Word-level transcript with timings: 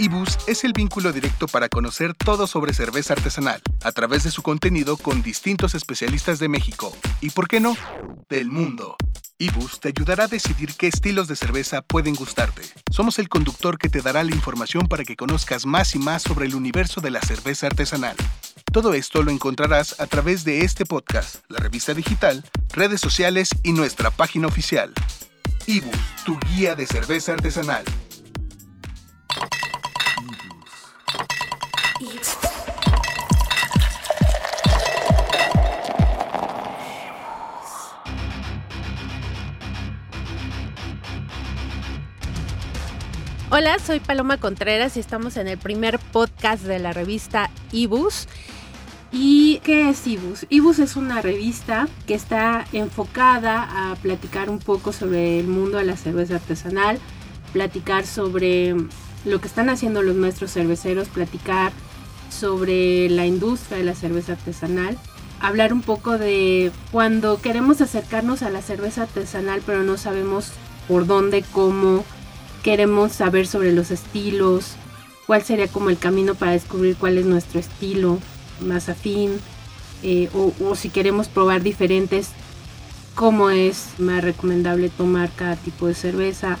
IBUS 0.00 0.38
es 0.46 0.64
el 0.64 0.72
vínculo 0.72 1.12
directo 1.12 1.46
para 1.46 1.68
conocer 1.68 2.14
todo 2.14 2.46
sobre 2.46 2.72
cerveza 2.72 3.12
artesanal, 3.12 3.60
a 3.84 3.92
través 3.92 4.24
de 4.24 4.30
su 4.30 4.40
contenido 4.40 4.96
con 4.96 5.20
distintos 5.20 5.74
especialistas 5.74 6.38
de 6.38 6.48
México 6.48 6.96
y, 7.20 7.28
por 7.28 7.48
qué 7.48 7.60
no, 7.60 7.76
del 8.30 8.48
mundo. 8.48 8.96
IBUS 9.36 9.78
te 9.78 9.88
ayudará 9.88 10.24
a 10.24 10.28
decidir 10.28 10.72
qué 10.72 10.86
estilos 10.86 11.28
de 11.28 11.36
cerveza 11.36 11.82
pueden 11.82 12.14
gustarte. 12.14 12.62
Somos 12.90 13.18
el 13.18 13.28
conductor 13.28 13.76
que 13.76 13.90
te 13.90 14.00
dará 14.00 14.24
la 14.24 14.34
información 14.34 14.88
para 14.88 15.04
que 15.04 15.16
conozcas 15.16 15.66
más 15.66 15.94
y 15.94 15.98
más 15.98 16.22
sobre 16.22 16.46
el 16.46 16.54
universo 16.54 17.02
de 17.02 17.10
la 17.10 17.20
cerveza 17.20 17.66
artesanal. 17.66 18.16
Todo 18.72 18.94
esto 18.94 19.22
lo 19.22 19.30
encontrarás 19.30 20.00
a 20.00 20.06
través 20.06 20.44
de 20.44 20.64
este 20.64 20.86
podcast, 20.86 21.44
la 21.48 21.58
revista 21.58 21.92
digital, 21.92 22.42
redes 22.70 23.02
sociales 23.02 23.50
y 23.62 23.72
nuestra 23.74 24.10
página 24.10 24.46
oficial. 24.46 24.94
IBUS, 25.66 26.24
tu 26.24 26.38
guía 26.48 26.74
de 26.74 26.86
cerveza 26.86 27.34
artesanal. 27.34 27.84
Hola, 43.50 43.78
soy 43.78 44.00
Paloma 44.00 44.38
Contreras 44.38 44.96
y 44.96 45.00
estamos 45.00 45.36
en 45.36 45.46
el 45.46 45.58
primer 45.58 45.98
podcast 45.98 46.62
de 46.64 46.78
la 46.78 46.94
revista 46.94 47.50
Ibus. 47.70 48.28
¿Y 49.12 49.58
qué 49.58 49.90
es 49.90 50.06
Ibus? 50.06 50.46
Ibus 50.48 50.78
es 50.78 50.96
una 50.96 51.20
revista 51.20 51.86
que 52.06 52.14
está 52.14 52.64
enfocada 52.72 53.90
a 53.90 53.96
platicar 53.96 54.48
un 54.48 54.58
poco 54.58 54.94
sobre 54.94 55.38
el 55.38 55.48
mundo 55.48 55.76
de 55.76 55.84
la 55.84 55.98
cerveza 55.98 56.36
artesanal, 56.36 56.98
platicar 57.52 58.06
sobre 58.06 58.74
lo 59.26 59.40
que 59.40 59.48
están 59.48 59.68
haciendo 59.68 60.00
los 60.00 60.16
maestros 60.16 60.52
cerveceros, 60.52 61.08
platicar 61.08 61.72
sobre 62.30 63.08
la 63.10 63.26
industria 63.26 63.78
de 63.78 63.84
la 63.84 63.94
cerveza 63.94 64.32
artesanal, 64.32 64.96
hablar 65.40 65.72
un 65.72 65.82
poco 65.82 66.18
de 66.18 66.70
cuando 66.92 67.40
queremos 67.40 67.80
acercarnos 67.80 68.42
a 68.42 68.50
la 68.50 68.62
cerveza 68.62 69.02
artesanal 69.02 69.62
pero 69.64 69.82
no 69.82 69.96
sabemos 69.96 70.52
por 70.88 71.06
dónde, 71.06 71.44
cómo, 71.52 72.04
queremos 72.62 73.12
saber 73.12 73.46
sobre 73.46 73.72
los 73.72 73.90
estilos, 73.90 74.76
cuál 75.26 75.42
sería 75.42 75.68
como 75.68 75.90
el 75.90 75.98
camino 75.98 76.34
para 76.34 76.52
descubrir 76.52 76.96
cuál 76.96 77.18
es 77.18 77.26
nuestro 77.26 77.60
estilo 77.60 78.18
más 78.60 78.88
afín, 78.88 79.40
eh, 80.02 80.28
o, 80.34 80.74
si 80.74 80.88
queremos 80.88 81.28
probar 81.28 81.62
diferentes, 81.62 82.30
cómo 83.14 83.50
es 83.50 83.88
más 83.98 84.24
recomendable 84.24 84.88
tomar 84.88 85.30
cada 85.36 85.56
tipo 85.56 85.86
de 85.86 85.94
cerveza. 85.94 86.58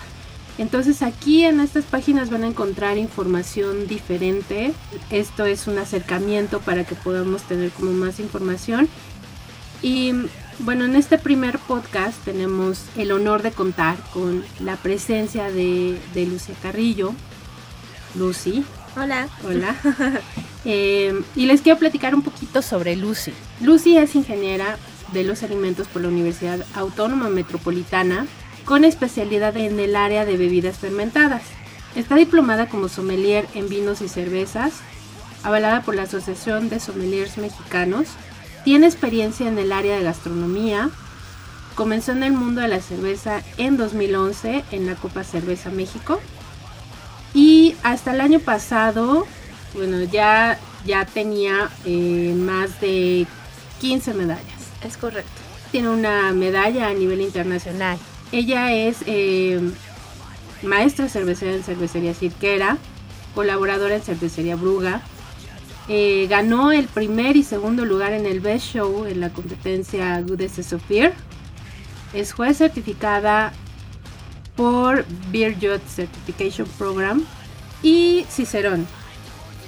Entonces 0.60 1.00
aquí 1.00 1.44
en 1.44 1.58
estas 1.58 1.86
páginas 1.86 2.28
van 2.28 2.44
a 2.44 2.46
encontrar 2.46 2.98
información 2.98 3.86
diferente. 3.86 4.74
Esto 5.10 5.46
es 5.46 5.66
un 5.66 5.78
acercamiento 5.78 6.60
para 6.60 6.84
que 6.84 6.94
podamos 6.94 7.44
tener 7.44 7.70
como 7.70 7.92
más 7.92 8.20
información. 8.20 8.86
Y 9.80 10.12
bueno, 10.58 10.84
en 10.84 10.96
este 10.96 11.16
primer 11.16 11.58
podcast 11.60 12.22
tenemos 12.26 12.82
el 12.98 13.10
honor 13.12 13.40
de 13.40 13.52
contar 13.52 13.96
con 14.12 14.44
la 14.60 14.76
presencia 14.76 15.50
de, 15.50 15.98
de 16.12 16.26
Lucia 16.26 16.54
Carrillo. 16.60 17.14
Lucy. 18.14 18.62
Hola. 18.96 19.28
Hola. 19.44 19.74
Eh, 20.66 21.18
y 21.36 21.46
les 21.46 21.62
quiero 21.62 21.78
platicar 21.78 22.14
un 22.14 22.20
poquito 22.20 22.60
sobre 22.60 22.94
Lucy. 22.94 23.32
Lucy 23.62 23.96
es 23.96 24.14
ingeniera 24.14 24.76
de 25.14 25.24
los 25.24 25.42
alimentos 25.42 25.88
por 25.88 26.02
la 26.02 26.08
Universidad 26.08 26.62
Autónoma 26.74 27.30
Metropolitana 27.30 28.26
con 28.70 28.84
especialidad 28.84 29.56
en 29.56 29.80
el 29.80 29.96
área 29.96 30.24
de 30.24 30.36
bebidas 30.36 30.78
fermentadas. 30.78 31.42
Está 31.96 32.14
diplomada 32.14 32.68
como 32.68 32.88
sommelier 32.88 33.48
en 33.56 33.68
vinos 33.68 34.00
y 34.00 34.06
cervezas, 34.08 34.74
avalada 35.42 35.82
por 35.82 35.96
la 35.96 36.02
Asociación 36.04 36.68
de 36.68 36.78
Sommeliers 36.78 37.36
Mexicanos 37.36 38.06
tiene 38.64 38.86
experiencia 38.86 39.48
en 39.48 39.58
el 39.58 39.72
área 39.72 39.96
de 39.96 40.04
gastronomía. 40.04 40.88
Comenzó 41.74 42.12
en 42.12 42.22
el 42.22 42.32
mundo 42.32 42.60
de 42.60 42.68
la 42.68 42.80
cerveza 42.80 43.42
en 43.56 43.76
2011 43.76 44.64
en 44.70 44.86
la 44.86 44.94
Copa 44.94 45.24
Cerveza 45.24 45.70
México. 45.70 46.20
Y 47.34 47.74
hasta 47.82 48.12
el 48.12 48.20
año 48.20 48.38
pasado, 48.38 49.26
bueno, 49.74 50.00
ya, 50.04 50.60
ya 50.86 51.06
tenía 51.06 51.70
eh, 51.86 52.36
más 52.38 52.80
de 52.80 53.26
15 53.80 54.14
medallas. 54.14 54.44
Es 54.84 54.96
correcto. 54.96 55.32
Tiene 55.72 55.88
una 55.88 56.32
medalla 56.34 56.86
a 56.86 56.94
nivel 56.94 57.20
internacional. 57.20 57.98
Ella 58.32 58.72
es 58.72 58.98
eh, 59.06 59.60
maestra 60.62 61.08
cervecera 61.08 61.52
en 61.52 61.64
cervecería 61.64 62.14
Cirquera, 62.14 62.78
colaboradora 63.34 63.96
en 63.96 64.02
cervecería 64.02 64.56
Bruga, 64.56 65.02
eh, 65.88 66.28
ganó 66.28 66.70
el 66.70 66.86
primer 66.86 67.36
y 67.36 67.42
segundo 67.42 67.84
lugar 67.84 68.12
en 68.12 68.26
el 68.26 68.38
Best 68.40 68.74
Show 68.74 69.06
en 69.06 69.18
la 69.18 69.30
competencia 69.30 70.20
Goodness 70.20 70.72
of. 70.72 70.82
Es 72.14 72.32
juez 72.32 72.58
certificada 72.58 73.52
por 74.54 75.04
Beer 75.32 75.54
Judge 75.54 75.82
Certification 75.88 76.68
Program 76.78 77.24
y 77.82 78.24
Cicerón. 78.28 78.86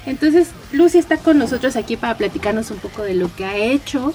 Entonces, 0.07 0.51
Lucy 0.73 0.99
está 0.99 1.17
con 1.17 1.39
nosotros 1.39 1.77
aquí 1.77 1.97
para 1.97 2.17
platicarnos 2.17 2.71
un 2.71 2.79
poco 2.79 3.03
de 3.03 3.15
lo 3.15 3.35
que 3.35 3.45
ha 3.45 3.57
hecho. 3.57 4.13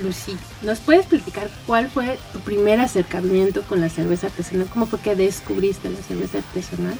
Lucy, 0.00 0.36
¿nos 0.62 0.80
puedes 0.80 1.06
platicar 1.06 1.50
cuál 1.66 1.90
fue 1.90 2.18
tu 2.32 2.40
primer 2.40 2.80
acercamiento 2.80 3.62
con 3.62 3.80
la 3.80 3.88
cerveza 3.88 4.28
artesanal? 4.28 4.68
¿Cómo 4.68 4.86
fue 4.86 5.00
que 5.00 5.14
descubriste 5.14 5.90
la 5.90 6.02
cerveza 6.02 6.38
artesanal? 6.38 6.94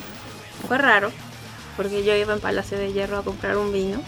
Fue 0.68 0.78
raro, 0.78 1.10
porque 1.76 2.04
yo 2.04 2.14
iba 2.14 2.34
en 2.34 2.40
Palacio 2.40 2.78
de 2.78 2.92
Hierro 2.92 3.18
a 3.18 3.22
comprar 3.22 3.56
un 3.56 3.72
vino 3.72 4.00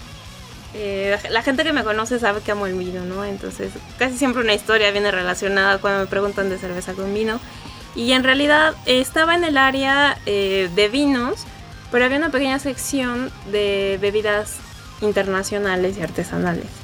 eh, 0.75 1.17
la 1.31 1.43
gente 1.43 1.63
que 1.63 1.73
me 1.73 1.85
conoce 1.85 2.19
sabe 2.19 2.41
que 2.41 2.51
amo 2.51 2.67
el 2.67 2.75
vino, 2.75 3.05
¿no? 3.05 3.25
Entonces, 3.25 3.73
casi 3.97 4.19
siempre 4.19 4.43
una 4.43 4.55
historia 4.55 4.91
viene 4.91 5.13
relacionada 5.13 5.79
cuando 5.79 6.01
me 6.01 6.07
preguntan 6.07 6.51
de 6.51 6.59
cerveza 6.59 6.95
con 6.95 7.15
vino. 7.15 7.41
Y 7.95 8.11
en 8.11 8.25
realidad 8.25 8.75
estaba 8.85 9.37
en 9.37 9.45
el 9.45 9.57
área 9.57 10.19
eh, 10.27 10.69
de 10.75 10.89
vinos, 10.89 11.45
pero 11.93 12.05
había 12.05 12.19
una 12.19 12.31
pequeña 12.31 12.59
sección 12.59 13.31
de 13.53 13.99
bebidas 14.01 14.57
internacionales 15.01 15.97
y 15.97 16.03
artesanales. 16.03 16.84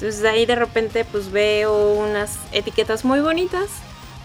Entonces 0.00 0.22
de 0.22 0.30
ahí 0.30 0.46
de 0.46 0.54
repente 0.54 1.04
pues 1.04 1.30
veo 1.30 1.92
unas 1.92 2.38
etiquetas 2.52 3.04
muy 3.04 3.20
bonitas 3.20 3.68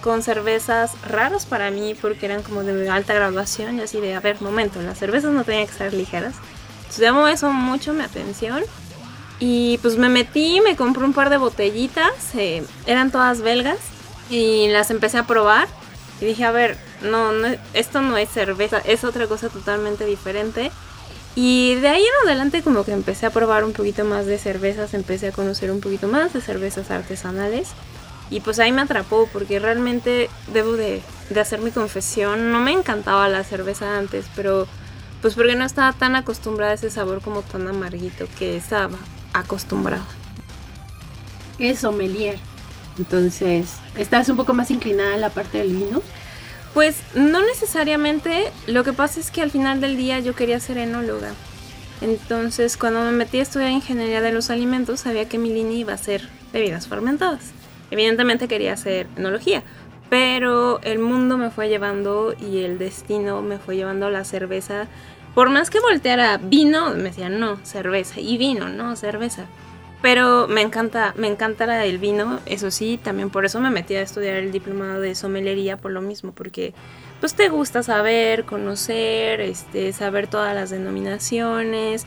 con 0.02 0.24
cervezas 0.24 0.91
raras 1.03 1.46
para 1.46 1.69
mí 1.69 1.96
porque 2.00 2.28
eran 2.28 2.44
como 2.44 2.63
de 2.63 2.90
alta 2.90 3.13
graduación 3.13 3.80
y 3.80 3.81
así 3.81 4.00
de, 4.00 4.16
a 4.16 4.22
ver, 4.22 4.41
momento, 4.41 4.81
las 4.81 4.97
cervezas 4.97 5.34
no 5.34 5.44
tenían 5.44 5.68
que 5.68 5.74
ser 5.74 5.94
ligeras. 5.94 6.35
Entonces 6.78 7.00
llamó 7.00 7.28
eso 7.28 7.52
mucho 7.52 7.91
mi 7.91 8.03
atención 8.03 8.64
y 9.40 9.78
pues 9.80 9.97
me 9.97 10.08
metí, 10.08 10.62
me 10.62 10.78
compré 10.78 11.03
un 11.03 11.12
par 11.12 11.30
de 11.30 11.35
botellitas, 11.35 12.14
eh, 12.35 12.64
eran 12.85 13.12
todas 13.12 13.41
belgas, 13.41 13.80
y 14.30 14.69
las 14.69 14.91
empecé 14.91 15.18
a 15.18 15.28
probar. 15.28 15.68
Y 16.22 16.25
dije, 16.25 16.46
a 16.46 16.52
ver, 16.52 16.78
no, 17.02 17.31
esto 17.74 18.02
no 18.02 18.16
es 18.16 18.30
cerveza, 18.30 18.80
es 18.85 19.03
otra 19.03 19.28
cosa 19.28 19.50
totalmente 19.50 20.06
diferente. 20.06 20.72
Y 21.35 21.75
de 21.75 21.90
ahí 21.90 22.01
en 22.01 22.28
adelante 22.28 22.62
como 22.62 22.85
que 22.85 22.94
empecé 22.94 23.25
a 23.25 23.29
probar 23.29 23.66
un 23.66 23.73
poquito 23.73 24.06
más 24.06 24.25
de 24.25 24.38
cervezas, 24.38 24.94
empecé 24.94 25.28
a 25.28 25.31
conocer 25.31 25.69
un 25.69 25.81
poquito 25.81 26.07
más 26.07 26.34
de 26.34 26.41
cervezas 26.41 26.91
artesanales. 26.91 27.69
Y 28.29 28.40
pues 28.40 28.57
ahí 28.59 28.72
me 28.72 28.81
atrapó 28.81 29.29
porque 29.31 29.59
realmente 29.59 30.29
debo 30.53 30.73
de, 30.73 31.01
de 31.29 31.40
hacer 31.40 31.59
mi 31.59 31.72
confesión, 31.72 32.51
no 32.51 32.59
me 32.59 32.72
encantaba 32.72 33.28
la 33.28 33.44
cerveza 33.44 33.97
antes, 33.97 34.25
pero 34.35 34.68
pues 35.22 35.35
porque 35.35 35.56
no 35.56 35.66
estaba 35.66 35.94
tan 35.94 36.16
acostumbrada 36.16 36.72
a 36.72 36.75
ese 36.75 36.90
sabor 36.90 37.22
como 37.22 37.41
tan 37.41 37.67
amarguito 37.67 38.28
que 38.40 38.56
estaba 38.56 38.97
acostumbrada. 39.34 40.06
Es 41.59 41.79
sommelier. 41.79 42.40
Entonces, 42.97 43.73
¿estás 43.97 44.29
un 44.29 44.38
poco 44.38 44.53
más 44.53 44.72
inclinada 44.72 45.16
a 45.16 45.17
la 45.17 45.29
parte 45.29 45.58
del 45.58 45.73
vino? 45.73 46.02
Pues 46.76 47.02
no 47.16 47.42
necesariamente. 47.42 48.52
Lo 48.68 48.84
que 48.84 48.94
pasa 48.94 49.20
es 49.22 49.32
que 49.32 49.42
al 49.42 49.50
final 49.50 49.80
del 49.80 49.96
día 49.96 50.20
yo 50.20 50.36
quería 50.36 50.60
ser 50.60 50.78
enóloga. 50.78 51.34
Entonces, 52.02 52.76
cuando 52.76 53.00
me 53.00 53.12
metí 53.12 53.40
a 53.40 53.44
estudiar 53.44 53.72
ingeniería 53.72 54.22
de 54.22 54.34
los 54.34 54.50
alimentos, 54.50 55.00
sabía 55.00 55.30
que 55.30 55.38
mi 55.38 55.52
línea 55.52 55.78
iba 55.78 55.94
a 55.94 55.98
ser 55.98 56.28
bebidas 56.52 56.90
fermentadas. 56.90 57.54
Evidentemente 57.92 58.50
quería 58.50 58.74
hacer 58.74 59.08
enología, 59.16 59.64
pero 60.10 60.82
el 60.84 61.00
mundo 61.00 61.38
me 61.38 61.50
fue 61.50 61.70
llevando 61.70 62.36
y 62.38 62.64
el 62.64 62.78
destino 62.78 63.42
me 63.42 63.58
fue 63.58 63.78
llevando 63.78 64.08
a 64.08 64.12
la 64.12 64.26
cerveza 64.26 64.88
por 65.34 65.50
más 65.50 65.70
que 65.70 65.82
volteara 65.82 66.38
vino, 66.38 66.92
me 66.92 67.04
decían 67.04 67.40
no, 67.40 67.58
cerveza. 67.64 68.22
Y 68.22 68.38
vino, 68.38 68.70
no, 68.70 68.96
cerveza. 68.96 69.46
Pero 70.05 70.47
me 70.47 70.61
encanta, 70.61 71.16
me 71.17 71.25
encanta 71.25 71.84
el 71.84 71.97
vino, 71.97 72.40
eso 72.46 72.69
sí, 72.69 72.99
también 73.03 73.31
por 73.31 73.43
eso 73.43 73.59
me 73.59 73.72
metí 73.72 73.96
a 73.96 74.03
estudiar 74.03 74.35
el 74.35 74.52
diplomado 74.52 75.02
de 75.02 75.16
somelería 75.16 75.78
por 75.78 75.90
lo 75.90 75.99
mismo, 75.99 76.31
porque 76.31 76.75
pues 77.19 77.34
te 77.34 77.49
gusta 77.49 77.81
saber, 77.81 78.46
conocer, 78.46 79.41
este, 79.41 79.93
saber 79.93 80.28
todas 80.28 80.53
las 80.53 80.69
denominaciones, 80.69 82.05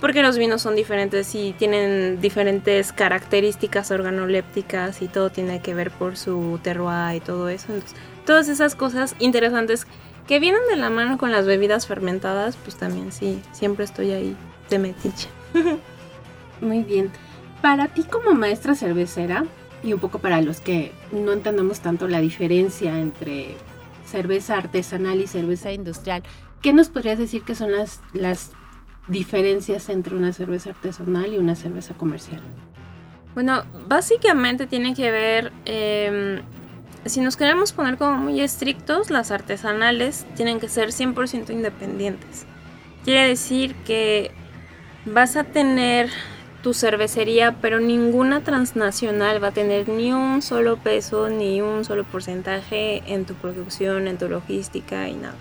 porque 0.00 0.22
los 0.22 0.38
vinos 0.38 0.62
son 0.62 0.76
diferentes 0.76 1.34
y 1.34 1.52
tienen 1.58 2.20
diferentes 2.20 2.92
características 2.92 3.90
organolépticas 3.90 5.02
y 5.02 5.08
todo 5.08 5.30
tiene 5.30 5.60
que 5.60 5.74
ver 5.74 5.90
por 5.90 6.16
su 6.16 6.60
terroir 6.62 7.16
y 7.16 7.20
todo 7.20 7.48
eso. 7.48 7.72
Entonces, 7.72 7.98
todas 8.26 8.48
esas 8.48 8.76
cosas 8.76 9.16
interesantes 9.18 9.88
que 10.28 10.38
vienen 10.38 10.62
de 10.70 10.76
la 10.76 10.88
mano 10.88 11.18
con 11.18 11.32
las 11.32 11.46
bebidas 11.46 11.88
fermentadas, 11.88 12.56
pues 12.56 12.76
también 12.76 13.10
sí, 13.10 13.42
siempre 13.50 13.86
estoy 13.86 14.12
ahí 14.12 14.36
de 14.68 14.78
metiche. 14.78 15.26
Muy 16.60 16.84
bien. 16.84 17.10
Para 17.62 17.88
ti 17.88 18.04
como 18.04 18.34
maestra 18.34 18.74
cervecera, 18.74 19.44
y 19.82 19.92
un 19.92 20.00
poco 20.00 20.18
para 20.18 20.40
los 20.40 20.60
que 20.60 20.92
no 21.12 21.32
entendemos 21.32 21.80
tanto 21.80 22.08
la 22.08 22.20
diferencia 22.20 22.98
entre 22.98 23.56
cerveza 24.04 24.56
artesanal 24.56 25.20
y 25.20 25.26
cerveza 25.26 25.72
industrial, 25.72 26.22
¿qué 26.62 26.72
nos 26.72 26.88
podrías 26.88 27.18
decir 27.18 27.42
que 27.42 27.54
son 27.54 27.72
las, 27.72 28.00
las 28.12 28.52
diferencias 29.08 29.88
entre 29.88 30.16
una 30.16 30.32
cerveza 30.32 30.70
artesanal 30.70 31.32
y 31.32 31.38
una 31.38 31.54
cerveza 31.54 31.94
comercial? 31.94 32.40
Bueno, 33.34 33.62
básicamente 33.86 34.66
tiene 34.66 34.94
que 34.94 35.10
ver, 35.10 35.52
em, 35.64 36.42
si 37.06 37.20
nos 37.20 37.36
queremos 37.36 37.72
poner 37.72 37.96
como 37.96 38.16
muy 38.16 38.40
estrictos, 38.40 39.10
las 39.10 39.30
artesanales 39.30 40.26
tienen 40.34 40.60
que 40.60 40.68
ser 40.68 40.92
100% 40.92 41.52
independientes. 41.52 42.44
Quiere 43.04 43.28
decir 43.28 43.74
que 43.86 44.32
vas 45.06 45.36
a 45.36 45.44
tener 45.44 46.10
tu 46.62 46.74
cervecería, 46.74 47.56
pero 47.60 47.80
ninguna 47.80 48.42
transnacional 48.42 49.42
va 49.42 49.48
a 49.48 49.52
tener 49.52 49.88
ni 49.88 50.12
un 50.12 50.42
solo 50.42 50.76
peso, 50.76 51.28
ni 51.30 51.62
un 51.62 51.84
solo 51.84 52.04
porcentaje 52.04 53.02
en 53.06 53.24
tu 53.24 53.34
producción, 53.34 54.08
en 54.08 54.18
tu 54.18 54.28
logística 54.28 55.08
y 55.08 55.14
nada. 55.14 55.36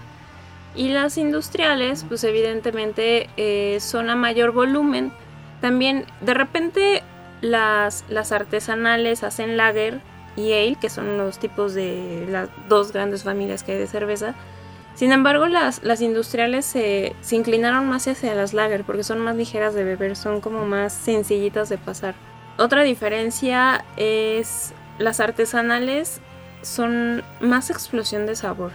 Y 0.75 0.89
las 0.89 1.17
industriales, 1.17 2.05
pues 2.07 2.23
evidentemente 2.23 3.29
eh, 3.37 3.79
son 3.81 4.09
a 4.09 4.15
mayor 4.15 4.51
volumen. 4.51 5.11
También 5.61 6.05
de 6.21 6.33
repente 6.33 7.03
las, 7.41 8.05
las 8.07 8.31
artesanales 8.31 9.23
hacen 9.23 9.57
lager 9.57 9.99
y 10.37 10.53
ale, 10.53 10.77
que 10.79 10.89
son 10.89 11.17
los 11.17 11.39
tipos 11.39 11.73
de 11.73 12.27
las 12.29 12.49
dos 12.69 12.93
grandes 12.93 13.23
familias 13.23 13.63
que 13.63 13.73
hay 13.73 13.79
de 13.79 13.87
cerveza. 13.87 14.35
Sin 14.99 15.13
embargo, 15.13 15.47
las, 15.47 15.81
las 15.81 16.01
industriales 16.01 16.65
se, 16.65 17.15
se, 17.21 17.37
inclinaron 17.37 17.87
más 17.87 18.05
hacia 18.05 18.35
las 18.35 18.51
lager 18.51 18.83
porque 18.83 19.05
son 19.05 19.19
más 19.19 19.33
ligeras 19.33 19.73
de 19.73 19.85
beber, 19.85 20.17
son 20.17 20.41
como 20.41 20.65
más 20.65 20.91
sencillitas 20.91 21.69
de 21.69 21.77
pasar. 21.77 22.15
Otra 22.57 22.83
diferencia 22.83 23.85
es 23.95 24.73
las 24.97 25.21
artesanales 25.21 26.19
son 26.63 27.23
más 27.39 27.69
explosión 27.69 28.25
de 28.25 28.35
sabor. 28.35 28.73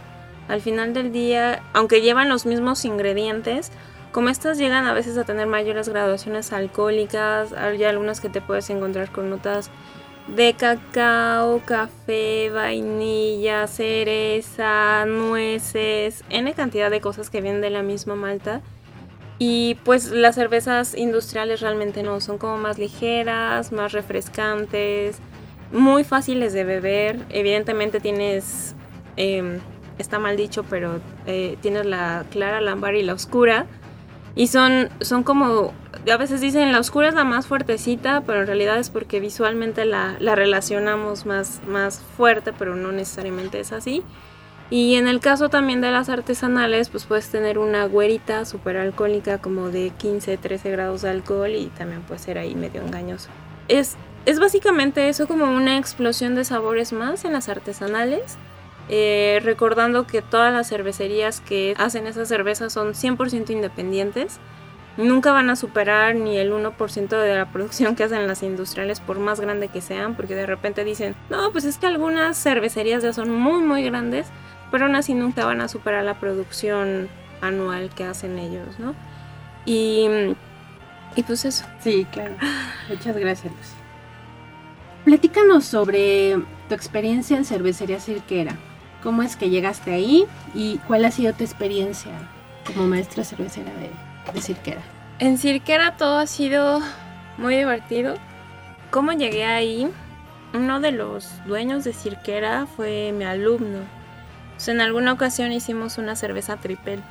Al 0.49 0.63
final 0.63 0.95
del 0.95 1.13
día, 1.13 1.63
aunque 1.75 2.01
llevan 2.01 2.31
los 2.31 2.47
mismos 2.47 2.87
ingredientes, 2.87 3.71
como 4.11 4.31
estas 4.31 4.57
llegan 4.57 4.87
a 4.87 4.95
veces 4.95 5.19
a 5.19 5.25
tener 5.25 5.47
mayores 5.47 5.91
graduaciones 5.91 6.55
alcohólicas, 6.55 7.53
hay 7.53 7.85
algunas 7.85 8.23
que 8.23 8.31
te 8.31 8.41
puedes 8.41 8.71
encontrar 8.71 9.13
con 9.13 9.29
notas 9.29 9.71
de 10.29 10.55
cacao, 10.55 11.61
café, 11.65 12.51
vainilla, 12.51 13.67
cereza, 13.67 15.05
nueces, 15.07 16.25
n 16.31 16.53
cantidad 16.55 16.91
de 16.91 17.01
cosas 17.01 17.31
que 17.31 17.41
vienen 17.41 17.61
de 17.61 17.71
la 17.71 17.83
misma 17.83 18.15
malta. 18.15 18.63
Y 19.39 19.77
pues 19.85 20.11
las 20.11 20.37
cervezas 20.37 20.95
industriales 20.95 21.61
realmente 21.61 22.03
no, 22.03 22.21
son 22.21 22.39
como 22.39 22.57
más 22.57 22.79
ligeras, 22.79 23.73
más 23.73 23.93
refrescantes, 23.93 25.19
muy 25.73 26.05
fáciles 26.05 26.53
de 26.53 26.65
beber. 26.65 27.19
Evidentemente 27.31 28.01
tienes, 28.01 28.75
em, 29.17 29.59
está 29.99 30.19
mal 30.19 30.37
dicho, 30.37 30.65
pero 30.65 31.01
eh, 31.27 31.59
tienes 31.61 31.85
la 31.85 32.25
clara, 32.31 32.61
la 32.61 32.93
y 32.93 33.03
la 33.03 33.15
oscura. 33.15 33.67
Y 34.37 34.47
son, 34.47 34.89
son 35.01 35.23
como 35.25 35.73
a 36.11 36.17
veces 36.17 36.41
dicen 36.41 36.73
la 36.73 36.81
oscura 36.81 37.09
es 37.09 37.15
la 37.15 37.25
más 37.25 37.47
fuertecita, 37.47 38.23
pero 38.27 38.41
en 38.41 38.47
realidad 38.47 38.79
es 38.79 38.91
porque 38.91 39.21
visualmente 39.21 39.85
la, 39.85 40.17
relacionamos 40.19 41.25
más, 41.25 41.63
más 41.67 42.03
fuerte, 42.17 42.53
pero 42.53 42.75
no 42.75 42.93
necesariamente 42.93 43.61
es 43.61 43.73
así. 43.73 44.03
Y 44.71 44.97
en 44.97 45.09
el 45.09 45.21
caso 45.21 45.49
también 45.49 45.81
de 45.81 45.91
las 45.91 46.09
artesanales, 46.09 46.89
pues 46.89 47.05
puedes 47.05 47.29
tener 47.29 47.59
una 47.59 47.85
güerita 47.87 48.45
súper 48.45 48.77
alcohólica 48.77 49.39
como 49.39 49.69
de 49.69 49.91
15, 49.91 50.37
13 50.37 50.71
grados 50.71 51.03
de 51.03 51.11
alcohol 51.11 51.51
y 51.51 51.67
también 51.67 52.03
puede 52.03 52.21
ser 52.21 52.39
ahí 52.39 52.55
medio 52.55 52.83
engañoso. 52.83 53.29
Es, 53.69 53.97
es 54.27 54.41
básicamente 54.41 55.09
eso 55.09 55.27
como 55.27 55.45
una 55.45 55.79
explosión 55.79 56.35
de 56.35 56.45
sabores 56.45 56.93
más 56.93 57.25
en 57.25 57.33
las 57.33 57.49
artesanales. 57.49 58.37
Eh, 58.91 59.41
recordando 59.43 60.07
que 60.07 60.21
todas 60.21 60.53
las 60.53 60.69
cervecerías 60.69 61.41
que 61.41 61.75
hacen 61.79 62.07
esas 62.07 62.29
cervezas 62.29 62.71
son 62.71 62.93
100% 62.93 63.49
independientes 63.49 64.39
nunca 64.97 65.33
van 65.33 65.51
a 65.51 65.57
superar 65.57 66.15
ni 66.15 66.37
el 66.37 66.53
1% 66.53 67.09
de 67.09 67.35
la 67.35 67.47
producción 67.47 67.97
que 67.97 68.05
hacen 68.05 68.27
las 68.27 68.43
industriales 68.43 69.01
por 69.01 69.19
más 69.19 69.41
grande 69.41 69.69
que 69.69 69.81
sean, 69.81 70.15
porque 70.15 70.35
de 70.35 70.47
repente 70.47 70.85
dicen, 70.85 71.15
no, 71.31 71.51
pues 71.53 71.65
es 71.65 71.79
que 71.79 71.87
algunas 71.87 72.41
cervecerías 72.41 73.03
ya 73.03 73.13
son 73.13 73.31
muy, 73.31 73.63
muy 73.63 73.83
grandes, 73.83 74.29
pero 74.71 74.87
aún 74.87 74.97
así 74.97 75.15
nunca 75.15 75.45
van 75.45 75.61
a 75.61 75.69
superar 75.69 76.05
la 76.05 76.19
producción 76.21 77.09
anual 77.41 77.91
que 77.91 78.05
hacen 78.05 78.39
ellos, 78.39 78.79
¿no? 78.79 78.95
Y, 79.67 80.09
y 81.17 81.23
pues 81.23 81.45
eso. 81.45 81.65
Sí, 81.81 82.07
claro. 82.11 82.37
Muchas 82.89 83.17
gracias, 83.17 83.53
Lucy. 83.53 83.75
Platícanos 85.05 85.65
sobre 85.65 86.37
tu 86.69 86.75
experiencia 86.75 87.37
en 87.37 87.45
cervecería 87.45 88.01
cirquera. 88.01 88.57
¿Cómo 89.03 89.23
es 89.23 89.37
que 89.37 89.51
llegaste 89.51 89.93
ahí 89.93 90.25
y 90.55 90.79
cuál 90.87 91.05
ha 91.05 91.11
sido 91.11 91.35
tu 91.35 91.45
experiencia 91.45 92.13
como 92.67 92.87
maestra 92.87 93.23
cervecera 93.23 93.71
de 93.75 93.91
de 94.33 94.41
Cirquera? 94.41 94.83
En 95.19 95.39
Cirquera 95.39 95.97
todo 95.97 96.19
ha 96.19 96.27
sido 96.27 96.81
muy 97.37 97.57
divertido. 97.57 98.15
¿Cómo 98.91 99.13
llegué 99.13 99.45
ahí? 99.45 99.89
Uno 100.53 100.81
de 100.81 100.93
los 100.93 101.31
dueños 101.47 101.85
de 101.85 101.93
Cirquera 101.93 102.67
fue 102.67 103.13
mi 103.13 103.25
alumno. 103.25 103.81
en 104.67 104.81
alguna 104.81 105.13
ocasión 105.13 105.53
hicimos 105.53 105.99
una 105.99 106.17
cerveza 106.17 106.57
tripel 106.57 107.03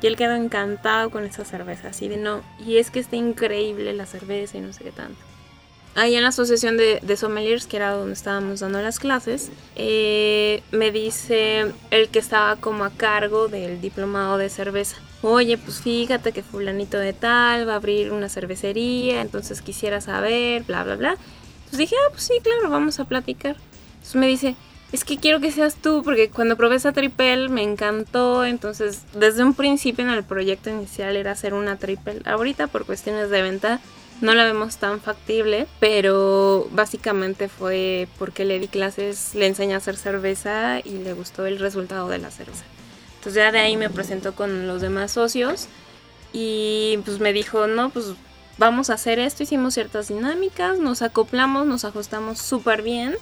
y 0.00 0.06
él 0.06 0.16
quedó 0.16 0.34
encantado 0.34 1.10
con 1.10 1.24
esa 1.24 1.44
cerveza, 1.44 1.88
así 1.88 2.08
de 2.08 2.18
no, 2.18 2.42
y 2.58 2.76
es 2.76 2.90
que 2.90 3.00
está 3.00 3.16
increíble 3.16 3.92
la 3.94 4.04
cerveza 4.04 4.58
y 4.58 4.60
no 4.60 4.72
sé 4.72 4.84
qué 4.84 4.92
tanto. 4.92 5.18
Ahí 5.94 6.14
en 6.14 6.22
la 6.22 6.28
asociación 6.28 6.76
de, 6.76 7.16
sommeliers, 7.16 7.66
que 7.66 7.76
era 7.76 7.92
donde 7.92 8.12
estábamos 8.12 8.60
dando 8.60 8.82
las 8.82 8.98
clases, 8.98 9.50
eh, 9.76 10.62
me 10.72 10.90
dice 10.90 11.72
el 11.90 12.08
que 12.10 12.18
estaba 12.18 12.56
como 12.56 12.84
a 12.84 12.90
cargo 12.90 13.48
del 13.48 13.80
diplomado 13.80 14.36
de 14.36 14.50
cerveza 14.50 14.96
oye, 15.30 15.58
pues 15.58 15.80
fíjate 15.80 16.32
que 16.32 16.42
fulanito 16.42 16.98
de 16.98 17.12
tal 17.12 17.68
va 17.68 17.72
a 17.72 17.76
abrir 17.76 18.12
una 18.12 18.28
cervecería, 18.28 19.20
entonces 19.20 19.62
quisiera 19.62 20.00
saber, 20.00 20.62
bla, 20.64 20.84
bla, 20.84 20.96
bla. 20.96 21.16
Entonces 21.56 21.78
dije, 21.78 21.96
ah, 22.06 22.10
pues 22.10 22.24
sí, 22.24 22.34
claro, 22.42 22.70
vamos 22.70 23.00
a 23.00 23.04
platicar. 23.04 23.56
Entonces 23.94 24.14
me 24.16 24.26
dice, 24.26 24.54
es 24.92 25.04
que 25.04 25.18
quiero 25.18 25.40
que 25.40 25.50
seas 25.50 25.76
tú, 25.76 26.02
porque 26.04 26.30
cuando 26.30 26.56
probé 26.56 26.76
esa 26.76 26.92
tripel 26.92 27.48
me 27.50 27.62
encantó, 27.62 28.44
entonces 28.44 29.02
desde 29.14 29.42
un 29.42 29.54
principio 29.54 30.04
en 30.04 30.10
el 30.10 30.24
proyecto 30.24 30.70
inicial 30.70 31.16
era 31.16 31.32
hacer 31.32 31.54
una 31.54 31.76
tripel. 31.76 32.22
Ahorita 32.26 32.66
por 32.68 32.86
cuestiones 32.86 33.30
de 33.30 33.42
venta 33.42 33.80
no 34.20 34.34
la 34.34 34.44
vemos 34.44 34.76
tan 34.76 35.00
factible, 35.00 35.66
pero 35.80 36.68
básicamente 36.70 37.48
fue 37.48 38.08
porque 38.18 38.44
le 38.44 38.58
di 38.60 38.68
clases, 38.68 39.34
le 39.34 39.46
enseñé 39.46 39.74
a 39.74 39.78
hacer 39.78 39.96
cerveza 39.96 40.80
y 40.80 40.98
le 40.98 41.12
gustó 41.12 41.46
el 41.46 41.58
resultado 41.58 42.08
de 42.08 42.18
la 42.18 42.30
cerveza. 42.30 42.64
Entonces 43.24 43.42
ya 43.42 43.52
de 43.52 43.58
ahí 43.58 43.78
me 43.78 43.88
presentó 43.88 44.34
con 44.34 44.66
los 44.66 44.82
demás 44.82 45.12
socios 45.12 45.68
y 46.34 46.98
pues 47.06 47.20
me 47.20 47.32
dijo, 47.32 47.66
no, 47.66 47.88
pues 47.88 48.12
vamos 48.58 48.90
a 48.90 48.94
hacer 48.94 49.18
esto, 49.18 49.44
hicimos 49.44 49.72
ciertas 49.72 50.08
dinámicas, 50.08 50.78
nos 50.78 51.00
acoplamos, 51.00 51.66
nos 51.66 51.86
ajustamos 51.86 52.38
súper 52.38 52.82
bien 52.82 53.14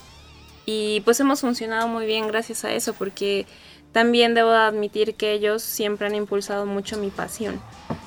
y 0.65 0.99
pues 1.05 1.21
hemos 1.21 1.39
funcionado 1.39 1.87
muy 1.87 2.05
bien 2.05 2.27
gracias 2.27 2.65
a 2.65 2.73
eso 2.73 2.93
porque 2.93 3.45
también 3.93 4.33
debo 4.33 4.49
admitir 4.49 5.15
que 5.15 5.31
ellos 5.31 5.63
siempre 5.63 6.07
han 6.07 6.15
impulsado 6.15 6.65
mucho 6.65 6.97
mi 6.97 7.09
pasión. 7.09 7.61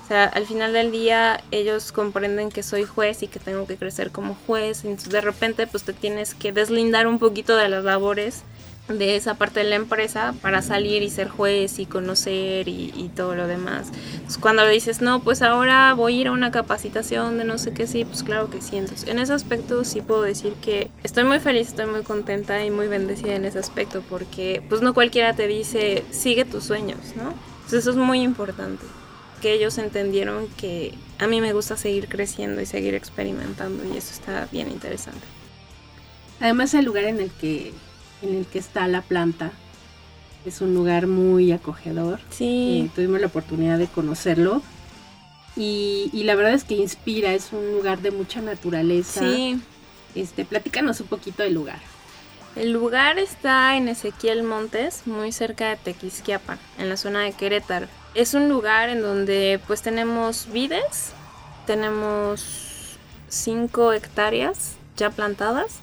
O 0.05 0.07
sea, 0.07 0.25
al 0.25 0.45
final 0.45 0.75
del 0.75 0.93
día 0.93 1.43
ellos 1.51 1.93
comprenden 1.93 2.51
que 2.51 2.63
soy 2.63 2.85
juez 2.85 3.23
y 3.23 3.29
que 3.29 3.41
tengo 3.41 3.67
que 3.67 3.79
crecer 3.79 4.11
como 4.11 4.37
juez, 4.47 4.85
entonces 4.85 5.15
de 5.15 5.23
repente 5.23 5.67
pues 5.67 5.85
te 5.85 5.95
tienes 5.95 6.35
que 6.35 6.53
deslindar 6.53 7.07
un 7.07 7.19
poquito 7.19 7.57
de 7.57 7.71
las 7.71 7.85
labores 7.85 8.43
de 8.89 9.17
esa 9.17 9.35
parte 9.35 9.61
de 9.61 9.69
la 9.69 9.77
empresa 9.77 10.35
para 10.43 10.63
salir 10.63 11.03
y 11.03 11.11
ser 11.11 11.29
juez 11.29 11.79
y 11.79 11.87
conocer 11.87 12.69
y, 12.69 13.11
todo 13.17 13.35
lo 13.35 13.47
demás. 13.47 13.89
cuando 14.41 14.65
le 14.65 14.71
dices, 14.71 15.01
no, 15.01 15.21
pues 15.21 15.41
ahora 15.41 15.95
voy 15.95 16.19
a 16.19 16.21
ir 16.21 16.27
a 16.29 16.33
una 16.33 16.51
capacitación 16.51 17.39
de 17.39 17.45
no 17.45 17.57
sé 17.57 17.73
qué, 17.73 17.87
sí, 17.87 18.05
pues 18.05 18.23
claro 18.23 18.51
que 18.51 18.61
sí. 18.61 18.77
Entonces, 18.77 19.09
en 19.09 19.19
ese 19.19 19.33
aspecto 19.33 19.85
sí 19.85 20.03
puedo 20.03 20.23
decir 20.23 20.53
que 20.55 20.91
estoy 21.03 21.25
muy 21.25 21.41
feliz, 21.41 21.69
estoy 21.69 21.87
muy 21.87 22.03
contenta 22.03 22.65
y 22.65 22.71
muy 22.71 22.89
bendecida 22.89 23.35
en 23.35 23.45
ese 23.45 23.59
aspecto 23.59 24.03
porque 24.09 24.63
pues 24.69 24.83
no 24.83 24.93
cualquiera 24.93 25.35
te 25.35 25.47
dice, 25.47 26.05
sigue 26.11 26.45
tus 26.45 26.65
sueños, 26.65 26.99
¿no? 27.17 27.33
Eso 27.67 27.91
es 27.91 27.97
muy 27.97 28.21
importante, 28.21 28.85
que 29.41 29.53
ellos 29.53 29.79
entendieron 29.79 30.47
que 30.57 30.95
a 31.19 31.27
mí 31.27 31.41
me 31.41 31.53
gusta 31.53 31.77
seguir 31.77 32.09
creciendo 32.09 32.61
y 32.61 32.67
seguir 32.67 32.95
experimentando 32.95 33.83
y 33.85 33.97
eso 33.97 34.13
está 34.13 34.47
bien 34.53 34.71
interesante. 34.71 35.27
Además 36.41 36.75
el 36.75 36.85
lugar 36.85 37.05
en 37.05 37.21
el 37.21 37.31
que 37.31 37.73
en 38.23 38.35
el 38.35 38.47
que 38.47 38.59
está 38.59 38.87
la 38.89 39.03
planta. 39.03 39.53
Es 40.45 40.61
un 40.61 40.75
lugar 40.75 41.07
muy 41.07 41.53
acogedor. 41.53 42.21
Sí. 42.31 42.85
Eh, 42.87 42.91
tuvimos 42.95 43.21
la 43.21 43.27
oportunidad 43.27 43.79
de 43.79 43.87
conocerlo. 43.87 44.63
Y, 45.57 46.11
la 46.25 46.35
verdad 46.35 46.53
es 46.53 46.65
que 46.65 46.75
inspira, 46.75 47.33
es 47.33 47.53
un 47.53 47.73
lugar 47.73 48.01
de 48.01 48.11
mucha 48.11 48.43
naturaleza. 48.43 49.21
Sí. 49.21 49.59
Este, 50.15 50.45
platícanos 50.45 51.01
un 51.01 51.07
poquito 51.07 51.43
del 51.43 51.55
lugar. 51.55 51.81
El 52.57 52.73
lugar 52.73 53.19
está 53.19 53.77
en 53.77 53.89
Ezequiel 53.89 54.43
Montes, 54.43 55.07
muy 55.07 55.33
cerca 55.33 55.69
de 55.69 55.77
Tequisquiapan, 55.77 56.59
en 56.79 56.89
la 56.89 56.97
zona 56.97 57.21
de 57.21 57.33
Querétaro. 57.33 57.87
Es 58.15 58.33
un 58.33 58.49
lugar 58.49 58.89
en 58.89 59.03
donde 59.03 59.61
pues 59.67 59.83
tenemos 59.83 60.51
vides, 60.51 61.13
tenemos 61.67 62.97
5 63.29 63.93
hectáreas 63.93 64.77
ya 64.97 65.11
plantadas, 65.11 65.81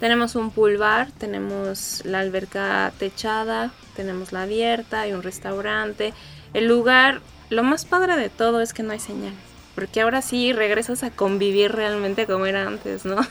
tenemos 0.00 0.34
un 0.34 0.50
pulvar, 0.50 1.10
tenemos 1.12 2.02
la 2.04 2.20
alberca 2.20 2.92
techada, 2.98 3.72
tenemos 3.94 4.32
la 4.32 4.42
abierta, 4.42 5.06
y 5.06 5.12
un 5.12 5.22
restaurante. 5.22 6.12
El 6.54 6.66
lugar, 6.66 7.20
lo 7.50 7.62
más 7.62 7.84
padre 7.84 8.16
de 8.16 8.28
todo 8.28 8.60
es 8.60 8.72
que 8.72 8.82
no 8.82 8.92
hay 8.92 9.00
señal, 9.00 9.34
porque 9.74 10.02
ahora 10.02 10.22
sí 10.22 10.52
regresas 10.52 11.02
a 11.02 11.10
convivir 11.10 11.72
realmente 11.72 12.26
como 12.26 12.46
era 12.46 12.66
antes, 12.66 13.04
¿no? 13.04 13.16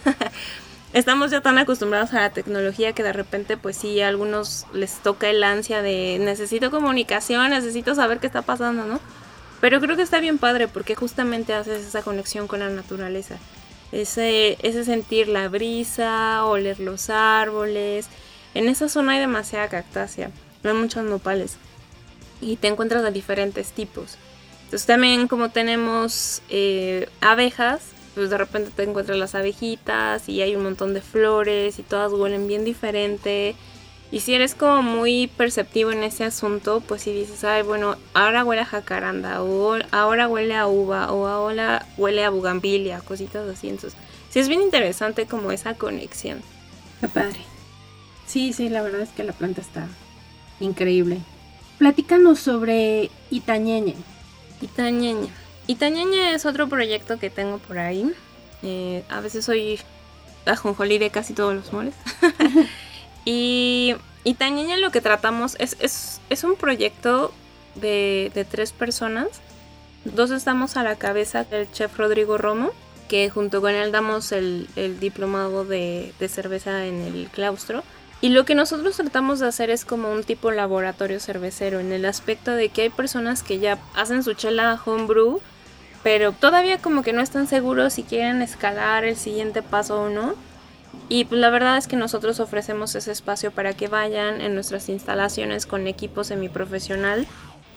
estamos 0.93 1.29
ya 1.29 1.41
tan 1.41 1.57
acostumbrados 1.57 2.13
a 2.13 2.21
la 2.21 2.29
tecnología 2.29 2.93
que 2.93 3.03
de 3.03 3.11
repente 3.11 3.57
pues 3.57 3.75
sí 3.75 3.99
a 3.99 4.07
algunos 4.07 4.65
les 4.73 4.93
toca 4.99 5.29
el 5.29 5.43
ansia 5.43 5.81
de 5.81 6.17
necesito 6.19 6.71
comunicación, 6.71 7.49
necesito 7.49 7.95
saber 7.95 8.19
qué 8.19 8.27
está 8.27 8.41
pasando, 8.41 8.85
¿no? 8.85 8.99
Pero 9.61 9.81
creo 9.81 9.95
que 9.95 10.03
está 10.03 10.19
bien 10.19 10.37
padre 10.37 10.67
porque 10.67 10.95
justamente 10.95 11.53
haces 11.53 11.85
esa 11.85 12.01
conexión 12.01 12.47
con 12.47 12.59
la 12.59 12.69
naturaleza. 12.69 13.37
Ese, 13.95 14.57
ese 14.61 14.83
sentir 14.83 15.29
la 15.29 15.47
brisa, 15.47 16.43
oler 16.43 16.81
los 16.81 17.09
árboles. 17.09 18.09
En 18.53 18.67
esa 18.67 18.89
zona 18.89 19.13
hay 19.13 19.19
demasiada 19.19 19.69
cactácea, 19.69 20.31
no 20.63 20.69
hay 20.69 20.75
muchos 20.75 21.05
nopales. 21.05 21.55
Y 22.41 22.57
te 22.57 22.67
encuentras 22.67 23.03
de 23.03 23.11
diferentes 23.11 23.71
tipos. 23.71 24.17
Entonces 24.65 24.85
también 24.85 25.29
como 25.29 25.49
tenemos 25.49 26.41
eh, 26.49 27.07
abejas, 27.21 27.83
pues 28.15 28.29
de 28.29 28.37
repente 28.37 28.69
te 28.75 28.83
encuentras 28.83 29.17
las 29.17 29.33
abejitas 29.33 30.27
y 30.27 30.41
hay 30.41 30.57
un 30.57 30.63
montón 30.63 30.93
de 30.93 30.99
flores 30.99 31.79
y 31.79 31.83
todas 31.83 32.11
huelen 32.11 32.49
bien 32.49 32.65
diferente. 32.65 33.55
Y 34.11 34.19
si 34.19 34.33
eres 34.33 34.55
como 34.55 34.81
muy 34.81 35.27
perceptivo 35.27 35.91
en 35.91 36.03
ese 36.03 36.23
asunto, 36.23 36.81
pues 36.81 37.01
si 37.01 37.13
dices, 37.13 37.43
ay, 37.43 37.63
bueno, 37.63 37.97
ahora 38.13 38.43
huele 38.45 38.61
a 38.61 38.65
jacaranda, 38.65 39.41
o 39.43 39.77
ahora 39.91 40.27
huele 40.27 40.55
a 40.55 40.67
uva, 40.67 41.11
o 41.11 41.27
ahora 41.27 41.85
huele 41.97 42.23
a 42.23 42.29
bugambilia, 42.29 42.99
cositas 43.01 43.47
así. 43.49 43.67
Entonces, 43.67 43.97
sí 44.29 44.39
es 44.39 44.47
bien 44.47 44.61
interesante 44.61 45.25
como 45.25 45.51
esa 45.51 45.73
conexión. 45.73 46.41
Qué 47.01 47.07
padre. 47.07 47.39
Sí, 48.25 48.53
sí, 48.53 48.69
la 48.69 48.81
verdad 48.81 49.01
es 49.01 49.09
que 49.09 49.23
la 49.23 49.33
planta 49.33 49.61
está 49.61 49.87
increíble. 50.59 51.19
Platícanos 51.77 52.39
sobre 52.39 53.09
Itañeñe. 53.31 53.95
Itañeñe. 54.61 55.29
Itañeñe 55.67 56.33
es 56.33 56.45
otro 56.45 56.69
proyecto 56.69 57.19
que 57.19 57.29
tengo 57.29 57.57
por 57.57 57.79
ahí. 57.79 58.11
Eh, 58.63 59.03
a 59.09 59.19
veces 59.19 59.45
soy 59.45 59.79
ajonjolí 60.45 60.99
de 60.99 61.09
casi 61.09 61.33
todos 61.33 61.55
los 61.55 61.73
moles. 61.73 61.93
y 63.25 63.95
Itañeñe 64.23 64.77
lo 64.77 64.91
que 64.91 65.01
tratamos 65.01 65.55
es, 65.59 65.75
es, 66.29 66.43
un 66.43 66.55
proyecto 66.55 67.33
de, 67.75 68.45
tres 68.49 68.71
personas. 68.71 69.27
Dos 70.05 70.31
estamos 70.31 70.77
a 70.77 70.83
la 70.83 70.95
cabeza 70.95 71.43
del 71.43 71.71
chef 71.71 71.97
Rodrigo 71.97 72.37
Romo, 72.37 72.71
que 73.07 73.29
junto 73.29 73.61
con 73.61 73.71
él 73.71 73.91
damos 73.91 74.31
el, 74.31 74.67
diplomado 74.99 75.65
de, 75.65 76.13
de 76.19 76.29
cerveza 76.29 76.85
en 76.85 77.01
el 77.01 77.29
claustro. 77.31 77.83
Y 78.21 78.29
lo 78.29 78.45
que 78.45 78.55
nosotros 78.55 78.95
tratamos 78.95 79.39
de 79.39 79.47
hacer 79.47 79.69
es 79.69 79.83
como 79.83 80.11
un 80.11 80.23
tipo 80.23 80.51
laboratorio 80.51 81.19
cervecero, 81.19 81.79
en 81.79 81.91
el 81.91 82.05
aspecto 82.05 82.51
de 82.51 82.69
que 82.69 82.83
hay 82.83 82.89
personas 82.89 83.43
que 83.43 83.59
ya 83.59 83.77
hacen 83.95 84.23
su 84.23 84.33
chela 84.33 84.79
homebrew 84.85 85.41
pero 86.05 86.33
todavía 86.33 86.77
como 86.77 87.01
que 87.01 87.13
no 87.13 87.21
están 87.21 87.47
seguros 87.47 87.93
si 87.93 88.03
quieren 88.03 88.43
escalar 88.43 89.05
el 89.05 89.15
siguiente 89.15 89.63
paso 89.63 90.03
o 90.03 90.09
no. 90.09 90.35
Y 91.07 91.25
pues 91.25 91.39
la 91.39 91.49
verdad 91.49 91.77
es 91.77 91.87
que 91.87 91.95
nosotros 91.95 92.39
ofrecemos 92.39 92.95
ese 92.95 93.11
espacio 93.11 93.51
para 93.51 93.73
que 93.73 93.87
vayan 93.87 94.41
en 94.41 94.55
nuestras 94.55 94.89
instalaciones 94.89 95.65
con 95.65 95.87
equipo 95.87 96.23
semiprofesional, 96.23 97.27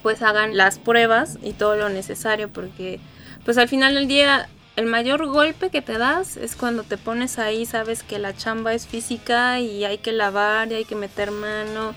pues 0.01 0.21
hagan 0.21 0.57
las 0.57 0.79
pruebas 0.79 1.37
y 1.43 1.53
todo 1.53 1.75
lo 1.75 1.89
necesario, 1.89 2.49
porque 2.49 2.99
pues 3.45 3.57
al 3.57 3.67
final 3.67 3.95
del 3.95 4.07
día 4.07 4.49
el 4.75 4.85
mayor 4.85 5.25
golpe 5.27 5.69
que 5.69 5.81
te 5.81 5.97
das 5.97 6.37
es 6.37 6.55
cuando 6.55 6.83
te 6.83 6.97
pones 6.97 7.37
ahí, 7.37 7.65
sabes 7.65 8.01
que 8.01 8.17
la 8.17 8.35
chamba 8.35 8.73
es 8.73 8.87
física 8.87 9.59
y 9.59 9.83
hay 9.83 9.97
que 9.97 10.13
lavar 10.13 10.71
y 10.71 10.75
hay 10.75 10.85
que 10.85 10.95
meter 10.95 11.31
mano 11.31 11.93